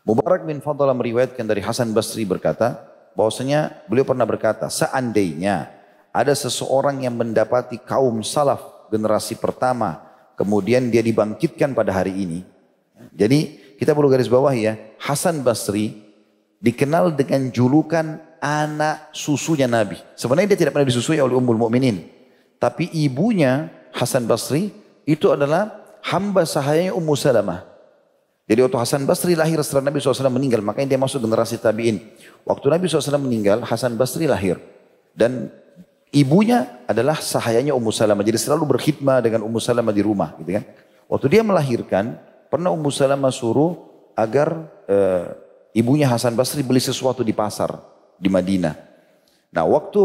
[0.00, 5.68] Mubarak bin Fadlah meriwayatkan dari Hasan Basri berkata, bahwasanya beliau pernah berkata, seandainya
[6.08, 10.08] ada seseorang yang mendapati kaum salaf generasi pertama,
[10.40, 12.40] kemudian dia dibangkitkan pada hari ini.
[13.12, 15.96] Jadi kita perlu garis bawah ya, Hasan Basri
[16.60, 19.96] dikenal dengan julukan anak susunya Nabi.
[20.12, 22.04] Sebenarnya dia tidak pernah disusui oleh Ummul Mukminin,
[22.60, 24.68] tapi ibunya Hasan Basri
[25.08, 27.64] itu adalah hamba sahayanya Ummu Salamah.
[28.44, 32.02] Jadi waktu Hasan Basri lahir setelah Nabi SAW meninggal, makanya dia masuk generasi tabi'in.
[32.42, 34.58] Waktu Nabi SAW meninggal, Hasan Basri lahir.
[35.14, 35.54] Dan
[36.10, 38.26] ibunya adalah sahayanya Ummu Salamah.
[38.26, 40.34] Jadi selalu berkhidmah dengan Ummu Salamah di rumah.
[40.42, 40.66] Gitu kan.
[41.06, 42.18] Waktu dia melahirkan,
[42.50, 43.78] pernah Ummu Salamah suruh
[44.18, 44.96] agar e,
[45.78, 47.78] ibunya Hasan Basri beli sesuatu di pasar
[48.18, 48.74] di Madinah.
[49.54, 50.02] Nah waktu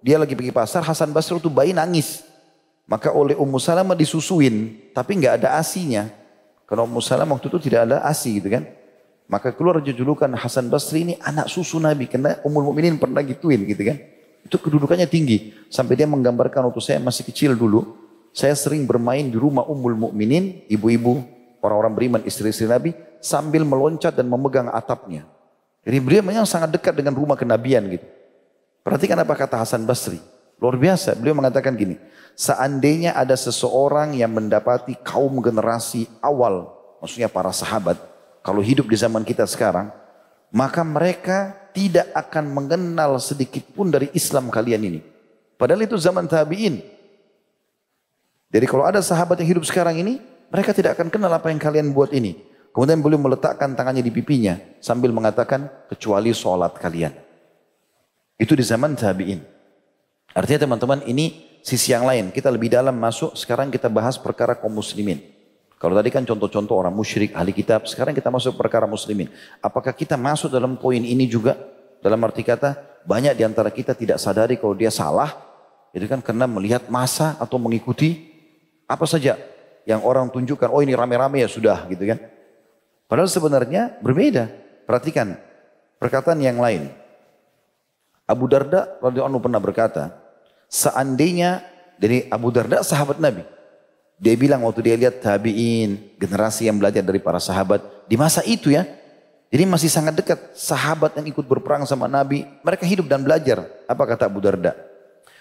[0.00, 2.24] dia lagi pergi pasar, Hasan Basri itu bayi nangis.
[2.84, 6.24] Maka oleh Ummu Salamah disusuin, tapi nggak ada asinya.
[6.64, 8.64] Karena Ummu Salam waktu itu tidak ada ASI gitu kan.
[9.28, 12.08] Maka keluar julukan Hasan Basri ini anak susu Nabi.
[12.08, 13.96] Karena Ummul Mukminin pernah gituin gitu kan.
[14.44, 15.56] Itu kedudukannya tinggi.
[15.72, 17.96] Sampai dia menggambarkan waktu saya masih kecil dulu.
[18.34, 21.22] Saya sering bermain di rumah Ummul Mukminin, ibu-ibu,
[21.64, 22.92] orang-orang beriman, istri-istri Nabi.
[23.24, 25.24] Sambil meloncat dan memegang atapnya.
[25.84, 28.04] Jadi beliau memang sangat dekat dengan rumah kenabian gitu.
[28.84, 30.20] Perhatikan apa kata Hasan Basri.
[30.60, 31.16] Luar biasa.
[31.16, 31.96] Beliau mengatakan gini.
[32.34, 37.94] Seandainya ada seseorang yang mendapati kaum generasi awal, maksudnya para sahabat,
[38.42, 39.94] kalau hidup di zaman kita sekarang,
[40.50, 45.00] maka mereka tidak akan mengenal sedikit pun dari Islam kalian ini.
[45.54, 46.82] Padahal itu zaman tabi'in.
[48.50, 50.18] Jadi kalau ada sahabat yang hidup sekarang ini,
[50.54, 52.38] Mereka tidak akan kenal apa yang kalian buat ini.
[52.70, 57.10] Kemudian beliau meletakkan tangannya di pipinya sambil mengatakan kecuali sholat kalian.
[58.38, 59.42] Itu di zaman tabi'in.
[60.30, 62.30] Artinya teman-teman ini sisi yang lain.
[62.30, 65.18] Kita lebih dalam masuk, sekarang kita bahas perkara kaum muslimin.
[65.74, 69.26] Kalau tadi kan contoh-contoh orang musyrik, ahli kitab, sekarang kita masuk perkara muslimin.
[69.58, 71.58] Apakah kita masuk dalam poin ini juga?
[71.98, 75.34] Dalam arti kata, banyak di antara kita tidak sadari kalau dia salah,
[75.90, 78.30] itu kan karena melihat masa atau mengikuti
[78.86, 79.53] apa saja
[79.84, 82.18] yang orang tunjukkan, oh ini rame-rame ya sudah gitu kan.
[83.08, 84.48] Padahal sebenarnya berbeda.
[84.84, 85.36] Perhatikan
[85.96, 86.92] perkataan yang lain.
[88.24, 90.12] Abu Darda radhiyallahu anhu pernah berkata,
[90.68, 91.64] seandainya
[92.00, 93.44] dari Abu Darda sahabat Nabi.
[94.16, 97.84] Dia bilang waktu dia lihat tabi'in, generasi yang belajar dari para sahabat.
[98.08, 98.86] Di masa itu ya,
[99.52, 102.46] jadi masih sangat dekat sahabat yang ikut berperang sama Nabi.
[102.64, 103.66] Mereka hidup dan belajar.
[103.84, 104.72] Apa kata Abu Darda?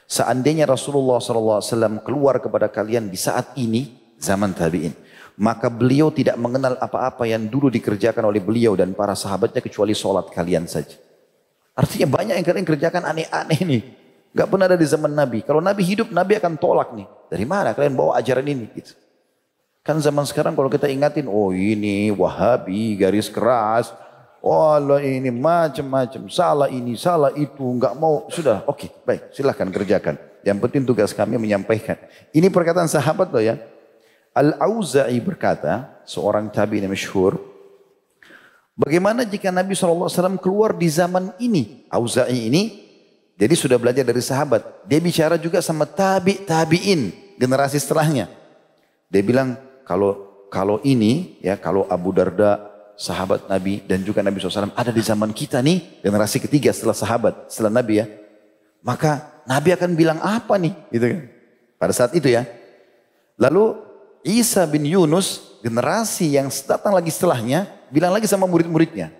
[0.04, 4.96] Seandainya Rasulullah SAW keluar kepada kalian di saat ini, zaman tabi'in.
[5.36, 10.32] Maka beliau tidak mengenal apa-apa yang dulu dikerjakan oleh beliau dan para sahabatnya kecuali sholat
[10.32, 10.96] kalian saja.
[11.74, 13.84] Artinya banyak yang kalian kerjakan aneh-aneh nih.
[14.34, 15.42] Gak pernah ada di zaman Nabi.
[15.42, 17.06] Kalau Nabi hidup, Nabi akan tolak nih.
[17.34, 18.66] Dari mana kalian bawa ajaran ini?
[18.78, 18.94] Gitu.
[19.84, 23.92] Kan zaman sekarang kalau kita ingatin, oh ini wahabi, garis keras.
[24.44, 28.28] Oh ini macam-macam, salah ini, salah itu, nggak mau.
[28.28, 30.16] Sudah, oke, okay, baik, silahkan kerjakan.
[30.44, 31.96] Yang penting tugas kami menyampaikan.
[32.36, 33.56] Ini perkataan sahabat loh ya.
[34.34, 37.38] Al-Auza'i berkata, seorang tabi'in masyhur,
[38.74, 41.86] bagaimana jika Nabi SAW keluar di zaman ini?
[41.94, 42.84] Auza'i ini
[43.34, 44.86] jadi sudah belajar dari sahabat.
[44.86, 48.30] Dia bicara juga sama tabi tabiin generasi setelahnya.
[49.10, 54.70] Dia bilang kalau kalau ini ya kalau Abu Darda sahabat Nabi dan juga Nabi SAW
[54.78, 58.08] ada di zaman kita nih generasi ketiga setelah sahabat setelah Nabi ya
[58.86, 61.20] maka Nabi akan bilang apa nih gitu kan
[61.82, 62.46] pada saat itu ya
[63.42, 63.82] lalu
[64.24, 69.12] Isa bin Yunus generasi yang datang lagi setelahnya bilang lagi sama murid-muridnya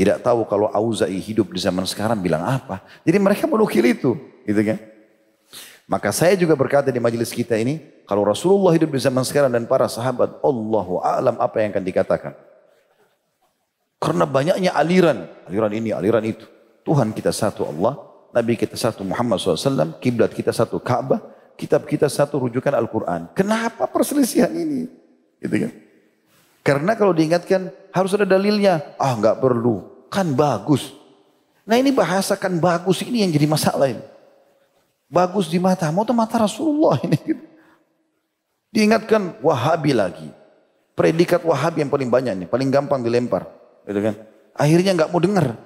[0.00, 2.80] tidak tahu kalau Auza'i hidup di zaman sekarang bilang apa.
[3.04, 4.16] Jadi mereka menukil itu.
[4.48, 4.80] Gitu kan.
[5.84, 7.84] Maka saya juga berkata di majelis kita ini.
[8.08, 10.40] Kalau Rasulullah hidup di zaman sekarang dan para sahabat.
[10.40, 12.32] Allahu alam apa yang akan dikatakan.
[14.00, 15.28] Karena banyaknya aliran.
[15.44, 16.48] Aliran ini, aliran itu.
[16.80, 18.00] Tuhan kita satu Allah.
[18.32, 20.00] Nabi kita satu Muhammad SAW.
[20.00, 21.20] Kiblat kita satu Ka'bah.
[21.60, 23.28] Kitab kita satu rujukan Al-Quran.
[23.36, 24.88] Kenapa perselisihan ini?
[25.36, 25.72] Gitu kan.
[26.64, 28.96] Karena kalau diingatkan harus ada dalilnya.
[28.96, 30.96] Ah nggak perlu, kan bagus.
[31.68, 34.00] Nah ini bahasa kan bagus ini yang jadi masalah ini.
[35.10, 37.20] Bagus di mata, mau tuh mata Rasulullah ini.
[38.74, 40.28] Diingatkan Wahabi lagi.
[40.96, 43.52] Predikat Wahabi yang paling banyak nih, paling gampang dilempar.
[43.84, 44.14] Gitu kan.
[44.56, 45.60] Akhirnya nggak mau dengar.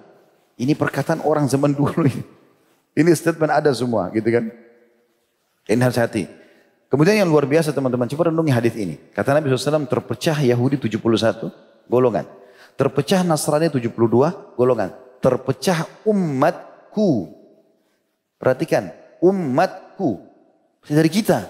[0.59, 2.23] Ini perkataan orang zaman dulu ini.
[2.99, 4.51] Ini statement ada semua gitu kan.
[5.65, 6.29] Ini harus hati.
[6.93, 9.01] Kemudian yang luar biasa teman-teman, coba renungi hadis ini.
[9.11, 11.51] Kata Nabi SAW terpecah Yahudi 71
[11.91, 12.29] golongan.
[12.79, 13.91] Terpecah Nasrani 72
[14.55, 14.95] golongan.
[15.19, 17.33] Terpecah umatku.
[18.39, 18.93] Perhatikan,
[19.25, 20.21] umatku.
[20.85, 21.49] Dari kita.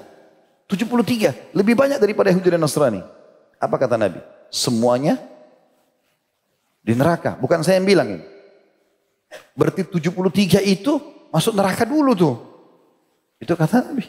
[0.71, 1.53] 73.
[1.53, 3.03] Lebih banyak daripada Yahudi dan Nasrani.
[3.59, 4.23] Apa kata Nabi?
[4.49, 5.19] Semuanya
[6.81, 7.37] di neraka.
[7.37, 8.25] Bukan saya yang bilang ini.
[9.59, 10.93] Berarti 73 itu
[11.35, 12.54] masuk neraka dulu tuh.
[13.39, 14.07] Itu kata Nabi.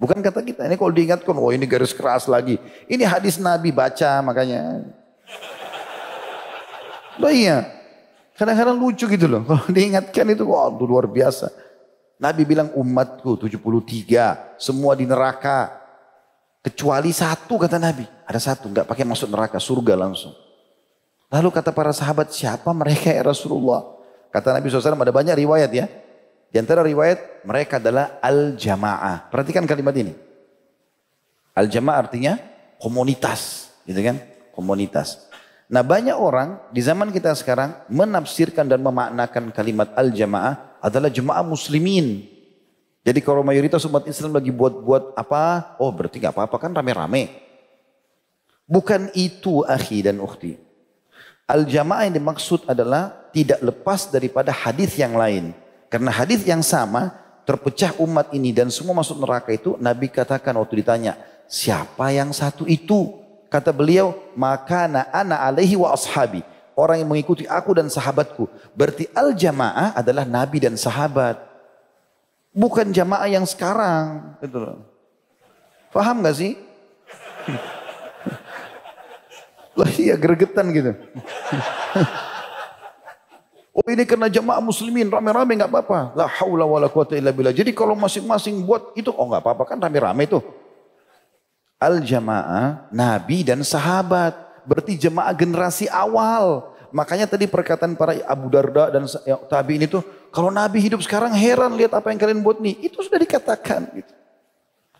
[0.00, 0.64] Bukan kata kita.
[0.64, 2.56] Ini kalau diingatkan, oh ini garis keras lagi.
[2.88, 4.88] Ini hadis Nabi baca makanya.
[7.20, 7.68] Bah iya.
[8.32, 9.44] Kadang-kadang lucu gitu loh.
[9.44, 11.52] Kalau diingatkan itu, wah oh, luar biasa.
[12.16, 14.56] Nabi bilang umatku 73.
[14.56, 15.76] Semua di neraka.
[16.64, 18.08] Kecuali satu kata Nabi.
[18.24, 20.32] Ada satu, nggak pakai masuk neraka, surga langsung.
[21.28, 23.84] Lalu kata para sahabat, siapa mereka ya Rasulullah?
[24.32, 25.86] Kata Nabi SAW ada banyak riwayat ya.
[26.50, 29.30] Di antara riwayat mereka adalah al-jamaah.
[29.30, 30.12] Perhatikan kalimat ini.
[31.54, 32.38] Al-jamaah artinya
[32.82, 34.18] komunitas, gitu kan?
[34.50, 35.30] Komunitas.
[35.70, 42.26] Nah banyak orang di zaman kita sekarang menafsirkan dan memaknakan kalimat al-jamaah adalah jemaah muslimin.
[43.06, 47.30] Jadi kalau mayoritas umat Islam lagi buat-buat apa, oh berarti gak apa-apa kan rame-rame.
[48.66, 50.58] Bukan itu akhi dan ukhti.
[51.46, 55.54] Al-jamaah yang dimaksud adalah tidak lepas daripada hadis yang lain.
[55.90, 57.10] Karena hadis yang sama
[57.42, 61.18] terpecah umat ini dan semua masuk neraka itu Nabi katakan waktu ditanya
[61.50, 63.18] siapa yang satu itu?
[63.50, 66.46] Kata beliau maka ana alaihi wa ashabi.
[66.78, 68.46] Orang yang mengikuti aku dan sahabatku.
[68.78, 71.42] Berarti al jamaah adalah Nabi dan sahabat.
[72.54, 74.38] Bukan jamaah yang sekarang.
[74.38, 74.78] Gitu
[75.90, 76.54] paham gak sih?
[79.78, 80.94] Lah iya gregetan gitu
[83.80, 86.12] Oh ini karena jemaah muslimin rame-rame nggak apa-apa.
[86.12, 87.56] La haula wala quwata illa billah.
[87.56, 90.36] Jadi kalau masing-masing buat itu oh nggak apa-apa kan rame-rame itu.
[91.80, 94.36] Al-jamaah, nabi dan sahabat.
[94.68, 96.76] Berarti jemaah generasi awal.
[96.92, 101.32] Makanya tadi perkataan para Abu Darda dan ya, tabi ini tuh, kalau nabi hidup sekarang
[101.32, 102.84] heran lihat apa yang kalian buat nih.
[102.84, 103.96] Itu sudah dikatakan.
[103.96, 104.12] Gitu.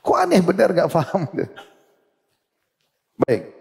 [0.01, 1.29] Kok aneh benar gak paham.
[3.29, 3.60] Baik.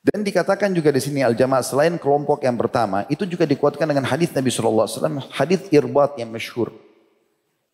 [0.00, 4.32] Dan dikatakan juga di sini al-jamaah selain kelompok yang pertama, itu juga dikuatkan dengan hadis
[4.32, 6.72] Nabi SAW, hadis irbat yang masyhur.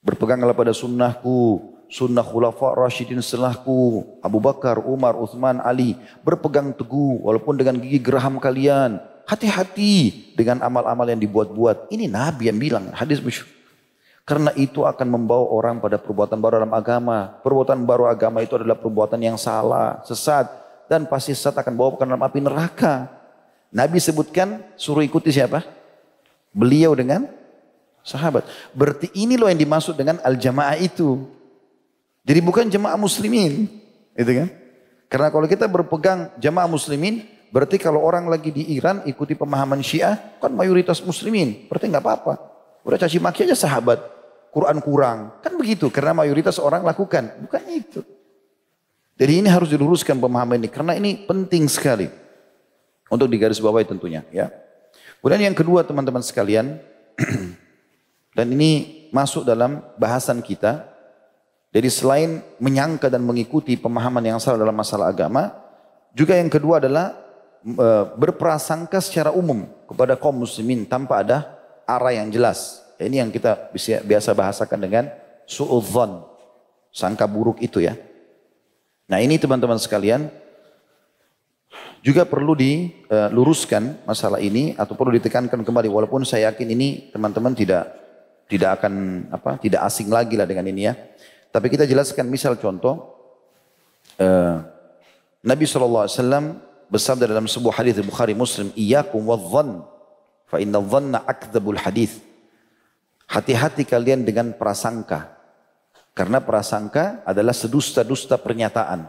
[0.03, 5.95] Berpeganglah pada sunnahku, sunnah khulafa rasyidin setelahku, Abu Bakar, Umar, Uthman, Ali.
[6.27, 8.99] Berpegang teguh walaupun dengan gigi geraham kalian.
[9.27, 11.95] Hati-hati dengan amal-amal yang dibuat-buat.
[11.95, 13.47] Ini Nabi yang bilang, hadis masyhur.
[14.27, 17.39] Karena itu akan membawa orang pada perbuatan baru dalam agama.
[17.47, 22.05] Perbuatan baru agama itu adalah perbuatan yang salah, sesat dan pasti sesat akan bawa ke
[22.07, 23.11] dalam api neraka.
[23.75, 25.63] Nabi sebutkan suruh ikuti siapa?
[26.55, 27.29] Beliau dengan
[28.07, 28.47] sahabat.
[28.73, 31.27] Berarti ini loh yang dimaksud dengan al-jamaah itu.
[32.23, 33.67] Jadi bukan jemaah muslimin.
[34.15, 34.49] Gitu kan?
[35.07, 40.39] Karena kalau kita berpegang jamaah muslimin, berarti kalau orang lagi di Iran ikuti pemahaman Syiah,
[40.43, 41.67] kan mayoritas muslimin.
[41.71, 42.35] Berarti nggak apa-apa.
[42.87, 43.99] Udah caci maki aja sahabat.
[44.55, 45.37] Quran kurang.
[45.45, 47.45] Kan begitu, karena mayoritas orang lakukan.
[47.45, 48.01] Bukan itu.
[49.17, 52.05] Jadi ini harus diluruskan pemahaman ini karena ini penting sekali
[53.09, 54.53] untuk digarisbawahi tentunya ya.
[55.25, 56.77] Kemudian yang kedua teman-teman sekalian
[58.37, 60.85] dan ini masuk dalam bahasan kita.
[61.73, 65.53] Jadi selain menyangka dan mengikuti pemahaman yang salah dalam masalah agama,
[66.17, 67.13] juga yang kedua adalah
[67.61, 71.45] e, berprasangka secara umum kepada kaum muslimin tanpa ada
[71.85, 72.81] arah yang jelas.
[72.97, 73.69] Ini yang kita
[74.09, 75.05] biasa bahasakan dengan
[75.45, 76.25] su'udzon,
[76.89, 77.93] sangka buruk itu ya.
[79.07, 80.27] Nah ini teman-teman sekalian
[82.03, 87.91] juga perlu diluruskan masalah ini atau perlu ditekankan kembali walaupun saya yakin ini teman-teman tidak
[88.47, 90.95] tidak akan apa tidak asing lagi lah dengan ini ya.
[91.51, 93.15] Tapi kita jelaskan misal contoh
[94.23, 94.63] uh,
[95.47, 96.07] Nabi SAW
[96.91, 99.83] bersabda dalam sebuah hadis Bukhari Muslim, "Iyyakum wadh-dhann
[100.47, 102.23] fa inna dhanna akdzabul hadis."
[103.27, 105.36] Hati-hati kalian dengan prasangka.
[106.17, 109.05] Karena prasangka adalah sedusta-dusta pernyataan.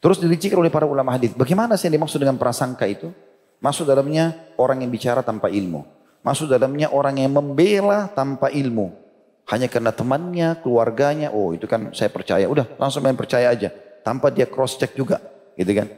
[0.00, 1.36] Terus diricikan oleh para ulama hadis.
[1.36, 3.12] Bagaimana sih yang dimaksud dengan prasangka itu?
[3.60, 5.84] Masuk dalamnya orang yang bicara tanpa ilmu.
[6.24, 8.96] Masuk dalamnya orang yang membela tanpa ilmu.
[9.44, 12.48] Hanya karena temannya, keluarganya, oh itu kan saya percaya.
[12.48, 13.68] Udah langsung main percaya aja.
[14.00, 15.20] Tanpa dia cross check juga.
[15.60, 15.92] Gitu kan.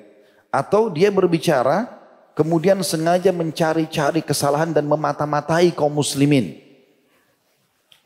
[0.50, 1.86] Atau dia berbicara,
[2.34, 6.65] kemudian sengaja mencari-cari kesalahan dan memata-matai kaum muslimin.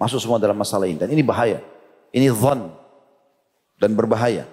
[0.00, 0.96] Masuk semua dalam masalah ini.
[0.96, 1.60] Dan ini bahaya.
[2.08, 2.72] Ini zon.
[3.76, 4.48] Dan berbahaya.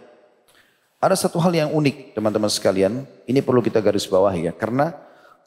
[0.99, 3.07] Ada satu hal yang unik teman-teman sekalian.
[3.23, 4.53] Ini perlu kita garis bawahi ya.
[4.53, 4.91] Karena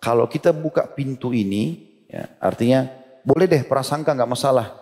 [0.01, 1.93] kalau kita buka pintu ini.
[2.09, 2.89] Ya, artinya
[3.23, 4.73] boleh deh prasangka nggak masalah.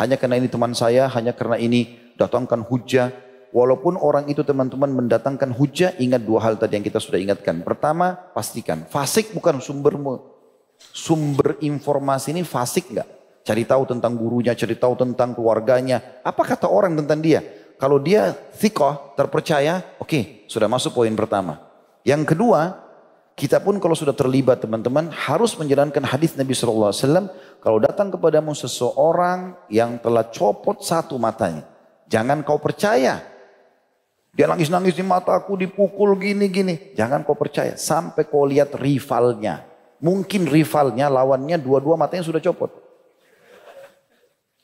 [0.00, 1.12] Hanya karena ini teman saya.
[1.12, 3.12] Hanya karena ini datangkan hujah.
[3.52, 5.92] Walaupun orang itu teman-teman mendatangkan hujah.
[6.00, 7.60] Ingat dua hal tadi yang kita sudah ingatkan.
[7.60, 8.88] Pertama pastikan.
[8.88, 10.00] Fasik bukan sumber
[10.80, 13.23] sumber informasi ini fasik nggak?
[13.44, 16.24] Cari tahu tentang gurunya, cari tahu tentang keluarganya.
[16.24, 17.44] Apa kata orang tentang dia?
[17.76, 21.60] Kalau dia thikoh, terpercaya, oke, okay, sudah masuk poin pertama.
[22.08, 22.80] Yang kedua,
[23.36, 26.94] kita pun kalau sudah terlibat teman-teman harus menjalankan hadis Nabi SAW.
[27.60, 31.66] Kalau datang kepadamu seseorang yang telah copot satu matanya.
[32.06, 33.26] Jangan kau percaya.
[34.34, 36.94] Dia nangis-nangis di mataku, dipukul gini-gini.
[36.94, 37.74] Jangan kau percaya.
[37.74, 39.66] Sampai kau lihat rivalnya.
[39.98, 42.83] Mungkin rivalnya, lawannya dua-dua matanya sudah copot.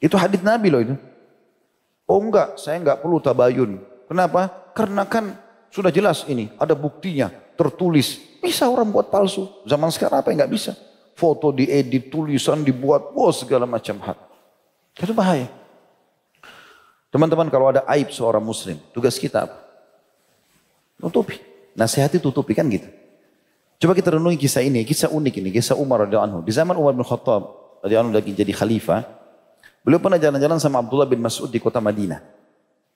[0.01, 0.97] Itu hadis Nabi loh itu.
[2.09, 3.79] Oh enggak, saya enggak perlu tabayun.
[4.09, 4.49] Kenapa?
[4.75, 5.37] Karena kan
[5.71, 8.19] sudah jelas ini, ada buktinya, tertulis.
[8.41, 9.47] Bisa orang buat palsu.
[9.69, 10.73] Zaman sekarang apa yang enggak bisa?
[11.15, 14.17] Foto diedit, tulisan dibuat, wah segala macam hal.
[14.97, 15.47] Itu bahaya.
[17.13, 19.57] Teman-teman kalau ada aib seorang muslim, tugas kita apa?
[20.97, 21.37] Tutupi.
[21.77, 22.89] Nasihati tutupi kan gitu.
[23.81, 26.41] Coba kita renungi kisah ini, kisah unik ini, kisah Umar radhiyallahu anhu.
[26.45, 27.43] Di zaman Umar bin Khattab
[27.81, 29.20] radhiyallahu anhu lagi jadi khalifah,
[29.81, 32.21] Beliau pernah jalan-jalan sama Abdullah bin Mas'ud di kota Madinah.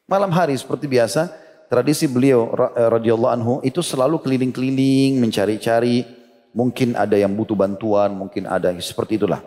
[0.05, 1.33] Malam hari seperti biasa,
[1.73, 6.05] tradisi beliau eh, radhiyallahu anhu itu selalu keliling-keliling mencari-cari
[6.53, 9.41] mungkin ada yang butuh bantuan, mungkin ada seperti itulah.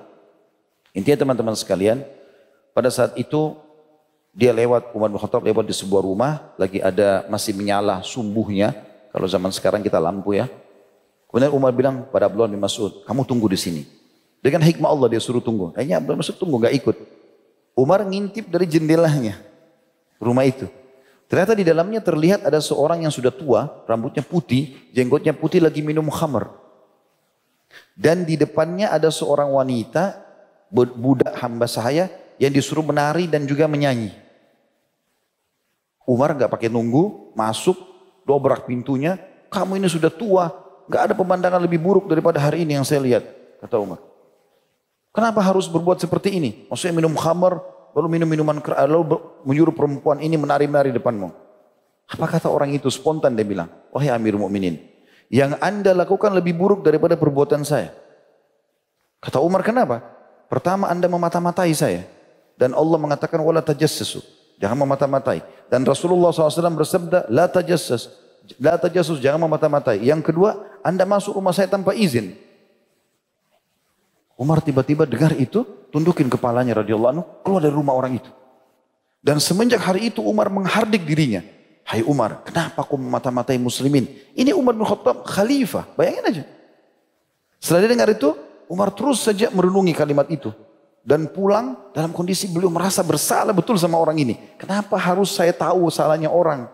[0.97, 2.01] Intinya teman-teman sekalian,
[2.73, 3.53] pada saat itu
[4.33, 8.73] dia lewat Umar bin Khattab lewat di sebuah rumah, lagi ada masih menyala sumbuhnya.
[9.13, 10.45] Kalau zaman sekarang kita lampu ya.
[11.29, 13.81] Kemudian Umar bilang pada Abdullah bin Mas'ud, kamu tunggu di sini.
[14.41, 15.73] Dengan hikmah Allah dia suruh tunggu.
[15.73, 17.16] Kayaknya Abdullah Mas'ud tunggu, gak ikut.
[17.77, 19.37] Umar ngintip dari jendelanya
[20.17, 20.65] rumah itu.
[21.29, 26.09] Ternyata di dalamnya terlihat ada seorang yang sudah tua, rambutnya putih, jenggotnya putih lagi minum
[26.09, 26.49] khamr.
[27.93, 30.23] Dan di depannya ada seorang wanita,
[30.73, 32.09] budak hamba saya,
[32.39, 34.15] yang disuruh menari dan juga menyanyi.
[36.07, 37.75] Umar nggak pakai nunggu, masuk,
[38.23, 39.19] dobrak pintunya.
[39.51, 40.47] Kamu ini sudah tua,
[40.87, 43.27] nggak ada pemandangan lebih buruk daripada hari ini yang saya lihat,
[43.59, 43.99] kata Umar.
[45.17, 46.69] Kenapa harus berbuat seperti ini?
[46.69, 47.57] Maksudnya minum khamar,
[47.97, 49.17] lalu minum minuman keras, lalu
[49.49, 51.33] menyuruh perempuan ini menari-nari depanmu.
[52.05, 52.85] Apa kata orang itu?
[52.93, 54.77] Spontan dia bilang, wahai Amir Mukminin,
[55.33, 57.97] yang anda lakukan lebih buruk daripada perbuatan saya.
[59.17, 60.05] Kata Umar, kenapa?
[60.53, 62.05] Pertama anda memata-matai saya.
[62.53, 64.21] Dan Allah mengatakan, wala tajassasu.
[64.61, 65.41] Jangan memata-matai.
[65.65, 68.13] Dan Rasulullah SAW bersabda, la tajassas.
[68.61, 69.97] La tajassus, jangan memata-matai.
[70.05, 72.37] Yang kedua, anda masuk rumah saya tanpa izin.
[74.37, 78.29] Umar tiba-tiba dengar itu, tundukin kepalanya radhiyallahu anhu, keluar dari rumah orang itu.
[79.17, 81.41] Dan semenjak hari itu Umar menghardik dirinya.
[81.81, 84.05] Hai Umar, kenapa kau memata-matai muslimin?
[84.37, 86.43] Ini Umar bin Khattab khalifah, bayangin aja.
[87.57, 88.29] Setelah dia dengar itu,
[88.69, 90.53] Umar terus saja merenungi kalimat itu.
[91.01, 94.35] Dan pulang dalam kondisi beliau merasa bersalah betul sama orang ini.
[94.59, 96.67] Kenapa harus saya tahu salahnya orang?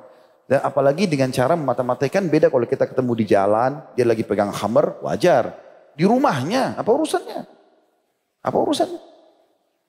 [0.50, 5.00] Dan apalagi dengan cara memata-mataikan beda kalau kita ketemu di jalan, dia lagi pegang hammer,
[5.06, 5.63] wajar.
[5.94, 7.46] Di rumahnya, apa urusannya?
[8.42, 9.02] Apa urusannya?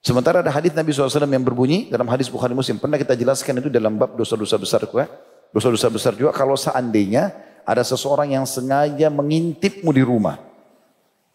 [0.05, 2.77] Sementara ada hadis Nabi SAW yang berbunyi dalam hadis Bukhari Muslim.
[2.77, 5.09] Pernah kita jelaskan itu dalam bab dosa-dosa besar juga.
[5.49, 7.33] Dosa-dosa besar juga kalau seandainya
[7.65, 10.37] ada seseorang yang sengaja mengintipmu di rumah.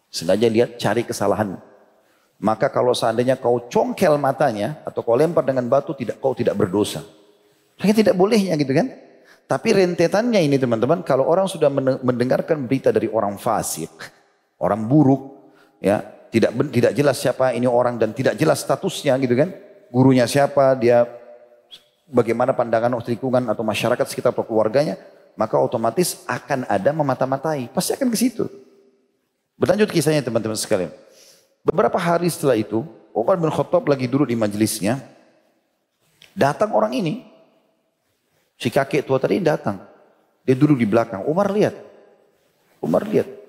[0.07, 1.59] Sengaja lihat cari kesalahan.
[2.39, 7.03] Maka kalau seandainya kau congkel matanya atau kau lempar dengan batu tidak kau tidak berdosa.
[7.83, 8.87] Hanya tidak bolehnya gitu kan.
[9.51, 11.67] Tapi rentetannya ini teman-teman kalau orang sudah
[11.99, 13.91] mendengarkan berita dari orang fasik,
[14.61, 15.51] orang buruk,
[15.81, 19.49] ya tidak tidak jelas siapa ini orang dan tidak jelas statusnya gitu kan.
[19.91, 21.03] Gurunya siapa, dia
[22.07, 24.95] bagaimana pandangan lingkungan atau masyarakat sekitar keluarganya,
[25.35, 27.67] maka otomatis akan ada memata-matai.
[27.73, 28.47] Pasti akan ke situ.
[29.59, 30.95] Berlanjut kisahnya teman-teman sekalian.
[31.61, 35.03] Beberapa hari setelah itu, Umar bin Khattab lagi duduk di majelisnya.
[36.31, 37.27] Datang orang ini.
[38.55, 39.83] Si kakek tua tadi datang.
[40.47, 41.27] Dia duduk di belakang.
[41.27, 41.75] Umar lihat.
[42.79, 43.40] Umar lihat.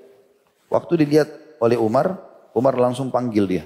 [0.72, 1.28] Waktu dilihat
[1.60, 2.16] oleh Umar,
[2.56, 3.64] Umar langsung panggil dia.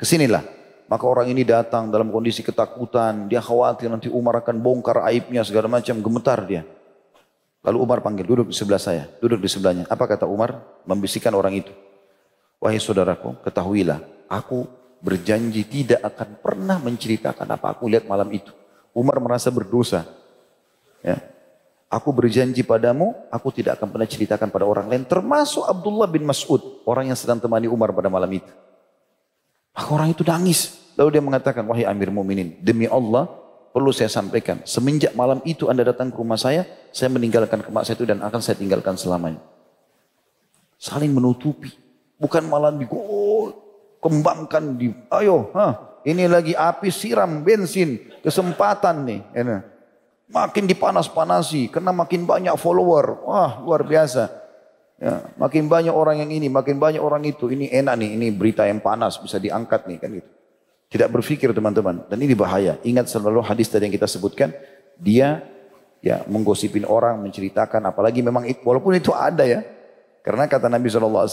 [0.00, 0.40] Ke sinilah.
[0.88, 3.28] Maka orang ini datang dalam kondisi ketakutan.
[3.28, 6.00] Dia khawatir nanti Umar akan bongkar aibnya segala macam.
[6.00, 6.64] Gemetar dia.
[7.60, 9.04] Lalu Umar panggil, duduk di sebelah saya.
[9.20, 9.84] Duduk di sebelahnya.
[9.92, 10.64] Apa kata Umar?
[10.88, 11.72] Membisikkan orang itu.
[12.56, 14.00] Wahai saudaraku, ketahuilah.
[14.32, 14.64] Aku
[15.04, 18.50] berjanji tidak akan pernah menceritakan apa aku lihat malam itu.
[18.96, 20.08] Umar merasa berdosa.
[21.04, 21.20] Ya.
[21.88, 25.08] Aku berjanji padamu, aku tidak akan pernah ceritakan pada orang lain.
[25.08, 28.52] Termasuk Abdullah bin Mas'ud, orang yang sedang temani Umar pada malam itu.
[29.72, 30.76] Maka orang itu nangis.
[31.00, 33.24] Lalu dia mengatakan, wahai Amir Mu'minin, demi Allah,
[33.72, 34.60] perlu saya sampaikan.
[34.68, 38.40] Semenjak malam itu anda datang ke rumah saya, saya meninggalkan kemak saya itu dan akan
[38.44, 39.40] saya tinggalkan selamanya.
[40.76, 41.72] Saling menutupi.
[42.20, 43.54] Bukan malah digol,
[44.02, 49.20] kembangkan di, ayo, ha, ini lagi api siram bensin, kesempatan nih.
[49.38, 49.77] Ini.
[50.28, 53.24] Makin dipanas-panasi, karena makin banyak follower.
[53.24, 54.28] Wah, luar biasa.
[55.00, 57.48] Ya, makin banyak orang yang ini, makin banyak orang itu.
[57.48, 60.30] Ini enak nih, ini berita yang panas, bisa diangkat nih kan gitu.
[60.88, 62.76] Tidak berpikir teman-teman, dan ini bahaya.
[62.84, 64.52] Ingat selalu hadis tadi yang kita sebutkan,
[65.00, 65.44] dia
[66.04, 69.64] ya menggosipin orang, menceritakan, apalagi memang itu, walaupun itu ada ya.
[70.20, 71.24] Karena kata Nabi SAW,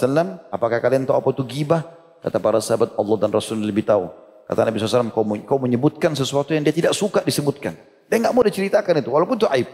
[0.51, 1.83] apakah kalian tahu apa itu gibah?
[2.23, 4.07] Kata para sahabat Allah dan Rasul lebih tahu.
[4.47, 5.11] Kata Nabi SAW,
[5.43, 7.75] kau menyebutkan sesuatu yang dia tidak suka disebutkan.
[8.05, 9.69] Dia nggak mau diceritakan itu, walaupun itu aib.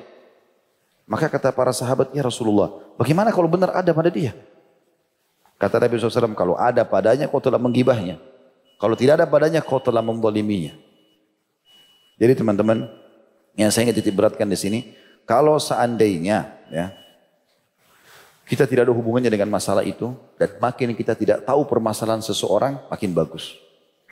[1.10, 4.32] Maka kata para sahabat, ya Rasulullah, bagaimana kalau benar ada pada dia?
[5.60, 8.18] Kata Nabi SAW, kalau ada padanya kau telah menggibahnya.
[8.82, 10.74] Kalau tidak ada padanya kau telah memboliminya.
[12.18, 12.90] Jadi teman-teman,
[13.60, 14.80] yang saya ingin titik beratkan di sini,
[15.28, 16.96] kalau seandainya ya
[18.48, 23.16] kita tidak ada hubungannya dengan masalah itu dan makin kita tidak tahu permasalahan seseorang, makin
[23.16, 23.56] bagus.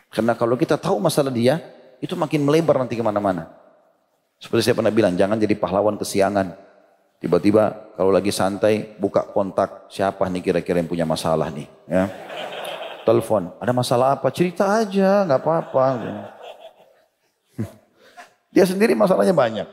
[0.09, 1.59] Karena kalau kita tahu masalah dia,
[1.99, 3.51] itu makin melebar nanti ke mana-mana.
[4.40, 6.56] Seperti saya pernah bilang, jangan jadi pahlawan kesiangan.
[7.20, 11.68] Tiba-tiba kalau lagi santai, buka kontak, siapa nih kira-kira yang punya masalah nih.
[11.84, 12.08] Ya.
[13.04, 14.32] Telepon, ada masalah apa?
[14.32, 15.86] Cerita aja, nggak apa-apa.
[18.56, 19.68] Dia sendiri masalahnya banyak.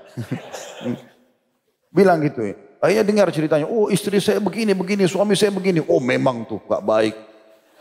[1.96, 2.58] Bilang gitu ya.
[2.82, 5.80] Akhirnya dengar ceritanya, oh istri saya begini, begini, suami saya begini.
[5.86, 7.14] Oh memang tuh gak baik.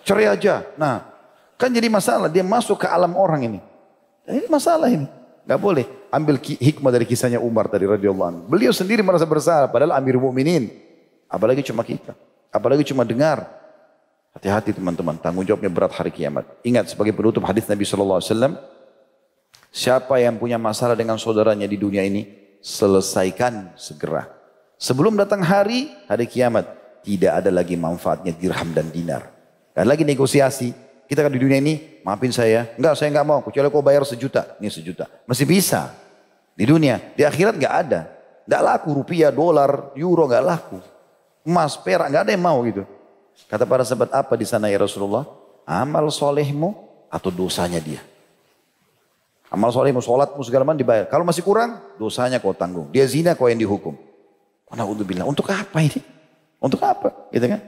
[0.06, 0.64] Cerai aja.
[0.78, 1.04] Nah,
[1.58, 2.32] kan jadi masalah.
[2.32, 3.60] Dia masuk ke alam orang ini.
[4.30, 5.10] Ini masalah ini.
[5.46, 5.86] Gak boleh.
[6.10, 8.42] Ambil hikmah dari kisahnya Umar tadi radhiyallahu anhu.
[8.50, 10.74] Beliau sendiri merasa bersalah padahal Amir Mukminin.
[11.30, 12.18] Apalagi cuma kita.
[12.50, 13.46] Apalagi cuma dengar.
[14.36, 16.44] Hati-hati teman-teman, tanggung jawabnya berat hari kiamat.
[16.60, 18.54] Ingat sebagai penutup hadis Nabi sallallahu alaihi wasallam,
[19.72, 22.28] siapa yang punya masalah dengan saudaranya di dunia ini,
[22.60, 24.28] selesaikan segera.
[24.76, 26.68] Sebelum datang hari, hari kiamat,
[27.08, 29.24] tidak ada lagi manfaatnya dirham dan dinar.
[29.72, 30.76] Dan lagi negosiasi,
[31.06, 32.74] kita kan di dunia ini, maafin saya.
[32.78, 33.40] Enggak, saya enggak mau.
[33.46, 34.58] Kecuali kau bayar sejuta.
[34.58, 35.06] Ini sejuta.
[35.30, 35.94] Masih bisa.
[36.58, 38.02] Di dunia, di akhirat nggak ada.
[38.50, 40.80] Nggak laku rupiah, dolar, euro nggak laku.
[41.46, 42.88] Emas, perak nggak ada yang mau gitu.
[43.46, 45.28] Kata para sahabat apa di sana ya Rasulullah?
[45.68, 46.74] Amal solehmu
[47.12, 48.02] atau dosanya dia.
[49.52, 51.06] Amal solehmu, sholatmu segala macam dibayar.
[51.06, 52.90] Kalau masih kurang, dosanya kau tanggung.
[52.90, 53.94] Dia zina kau yang dihukum.
[55.06, 56.02] bilang, untuk apa ini?
[56.58, 57.30] Untuk apa?
[57.30, 57.62] Gitu kan?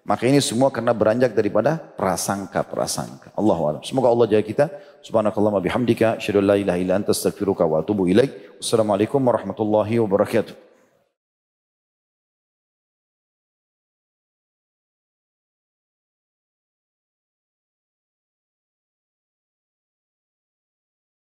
[0.00, 3.36] Maka ini semua karena beranjak daripada prasangka-prasangka.
[3.36, 3.82] Allah alam.
[3.84, 4.66] Semoga Allah jaga kita.
[5.04, 6.16] Subhanakallah bihamdika.
[6.16, 8.32] Asyadu la ilaha illa anta astaghfiruka wa atubu ilaih.
[8.58, 10.69] Wassalamualaikum warahmatullahi wabarakatuh.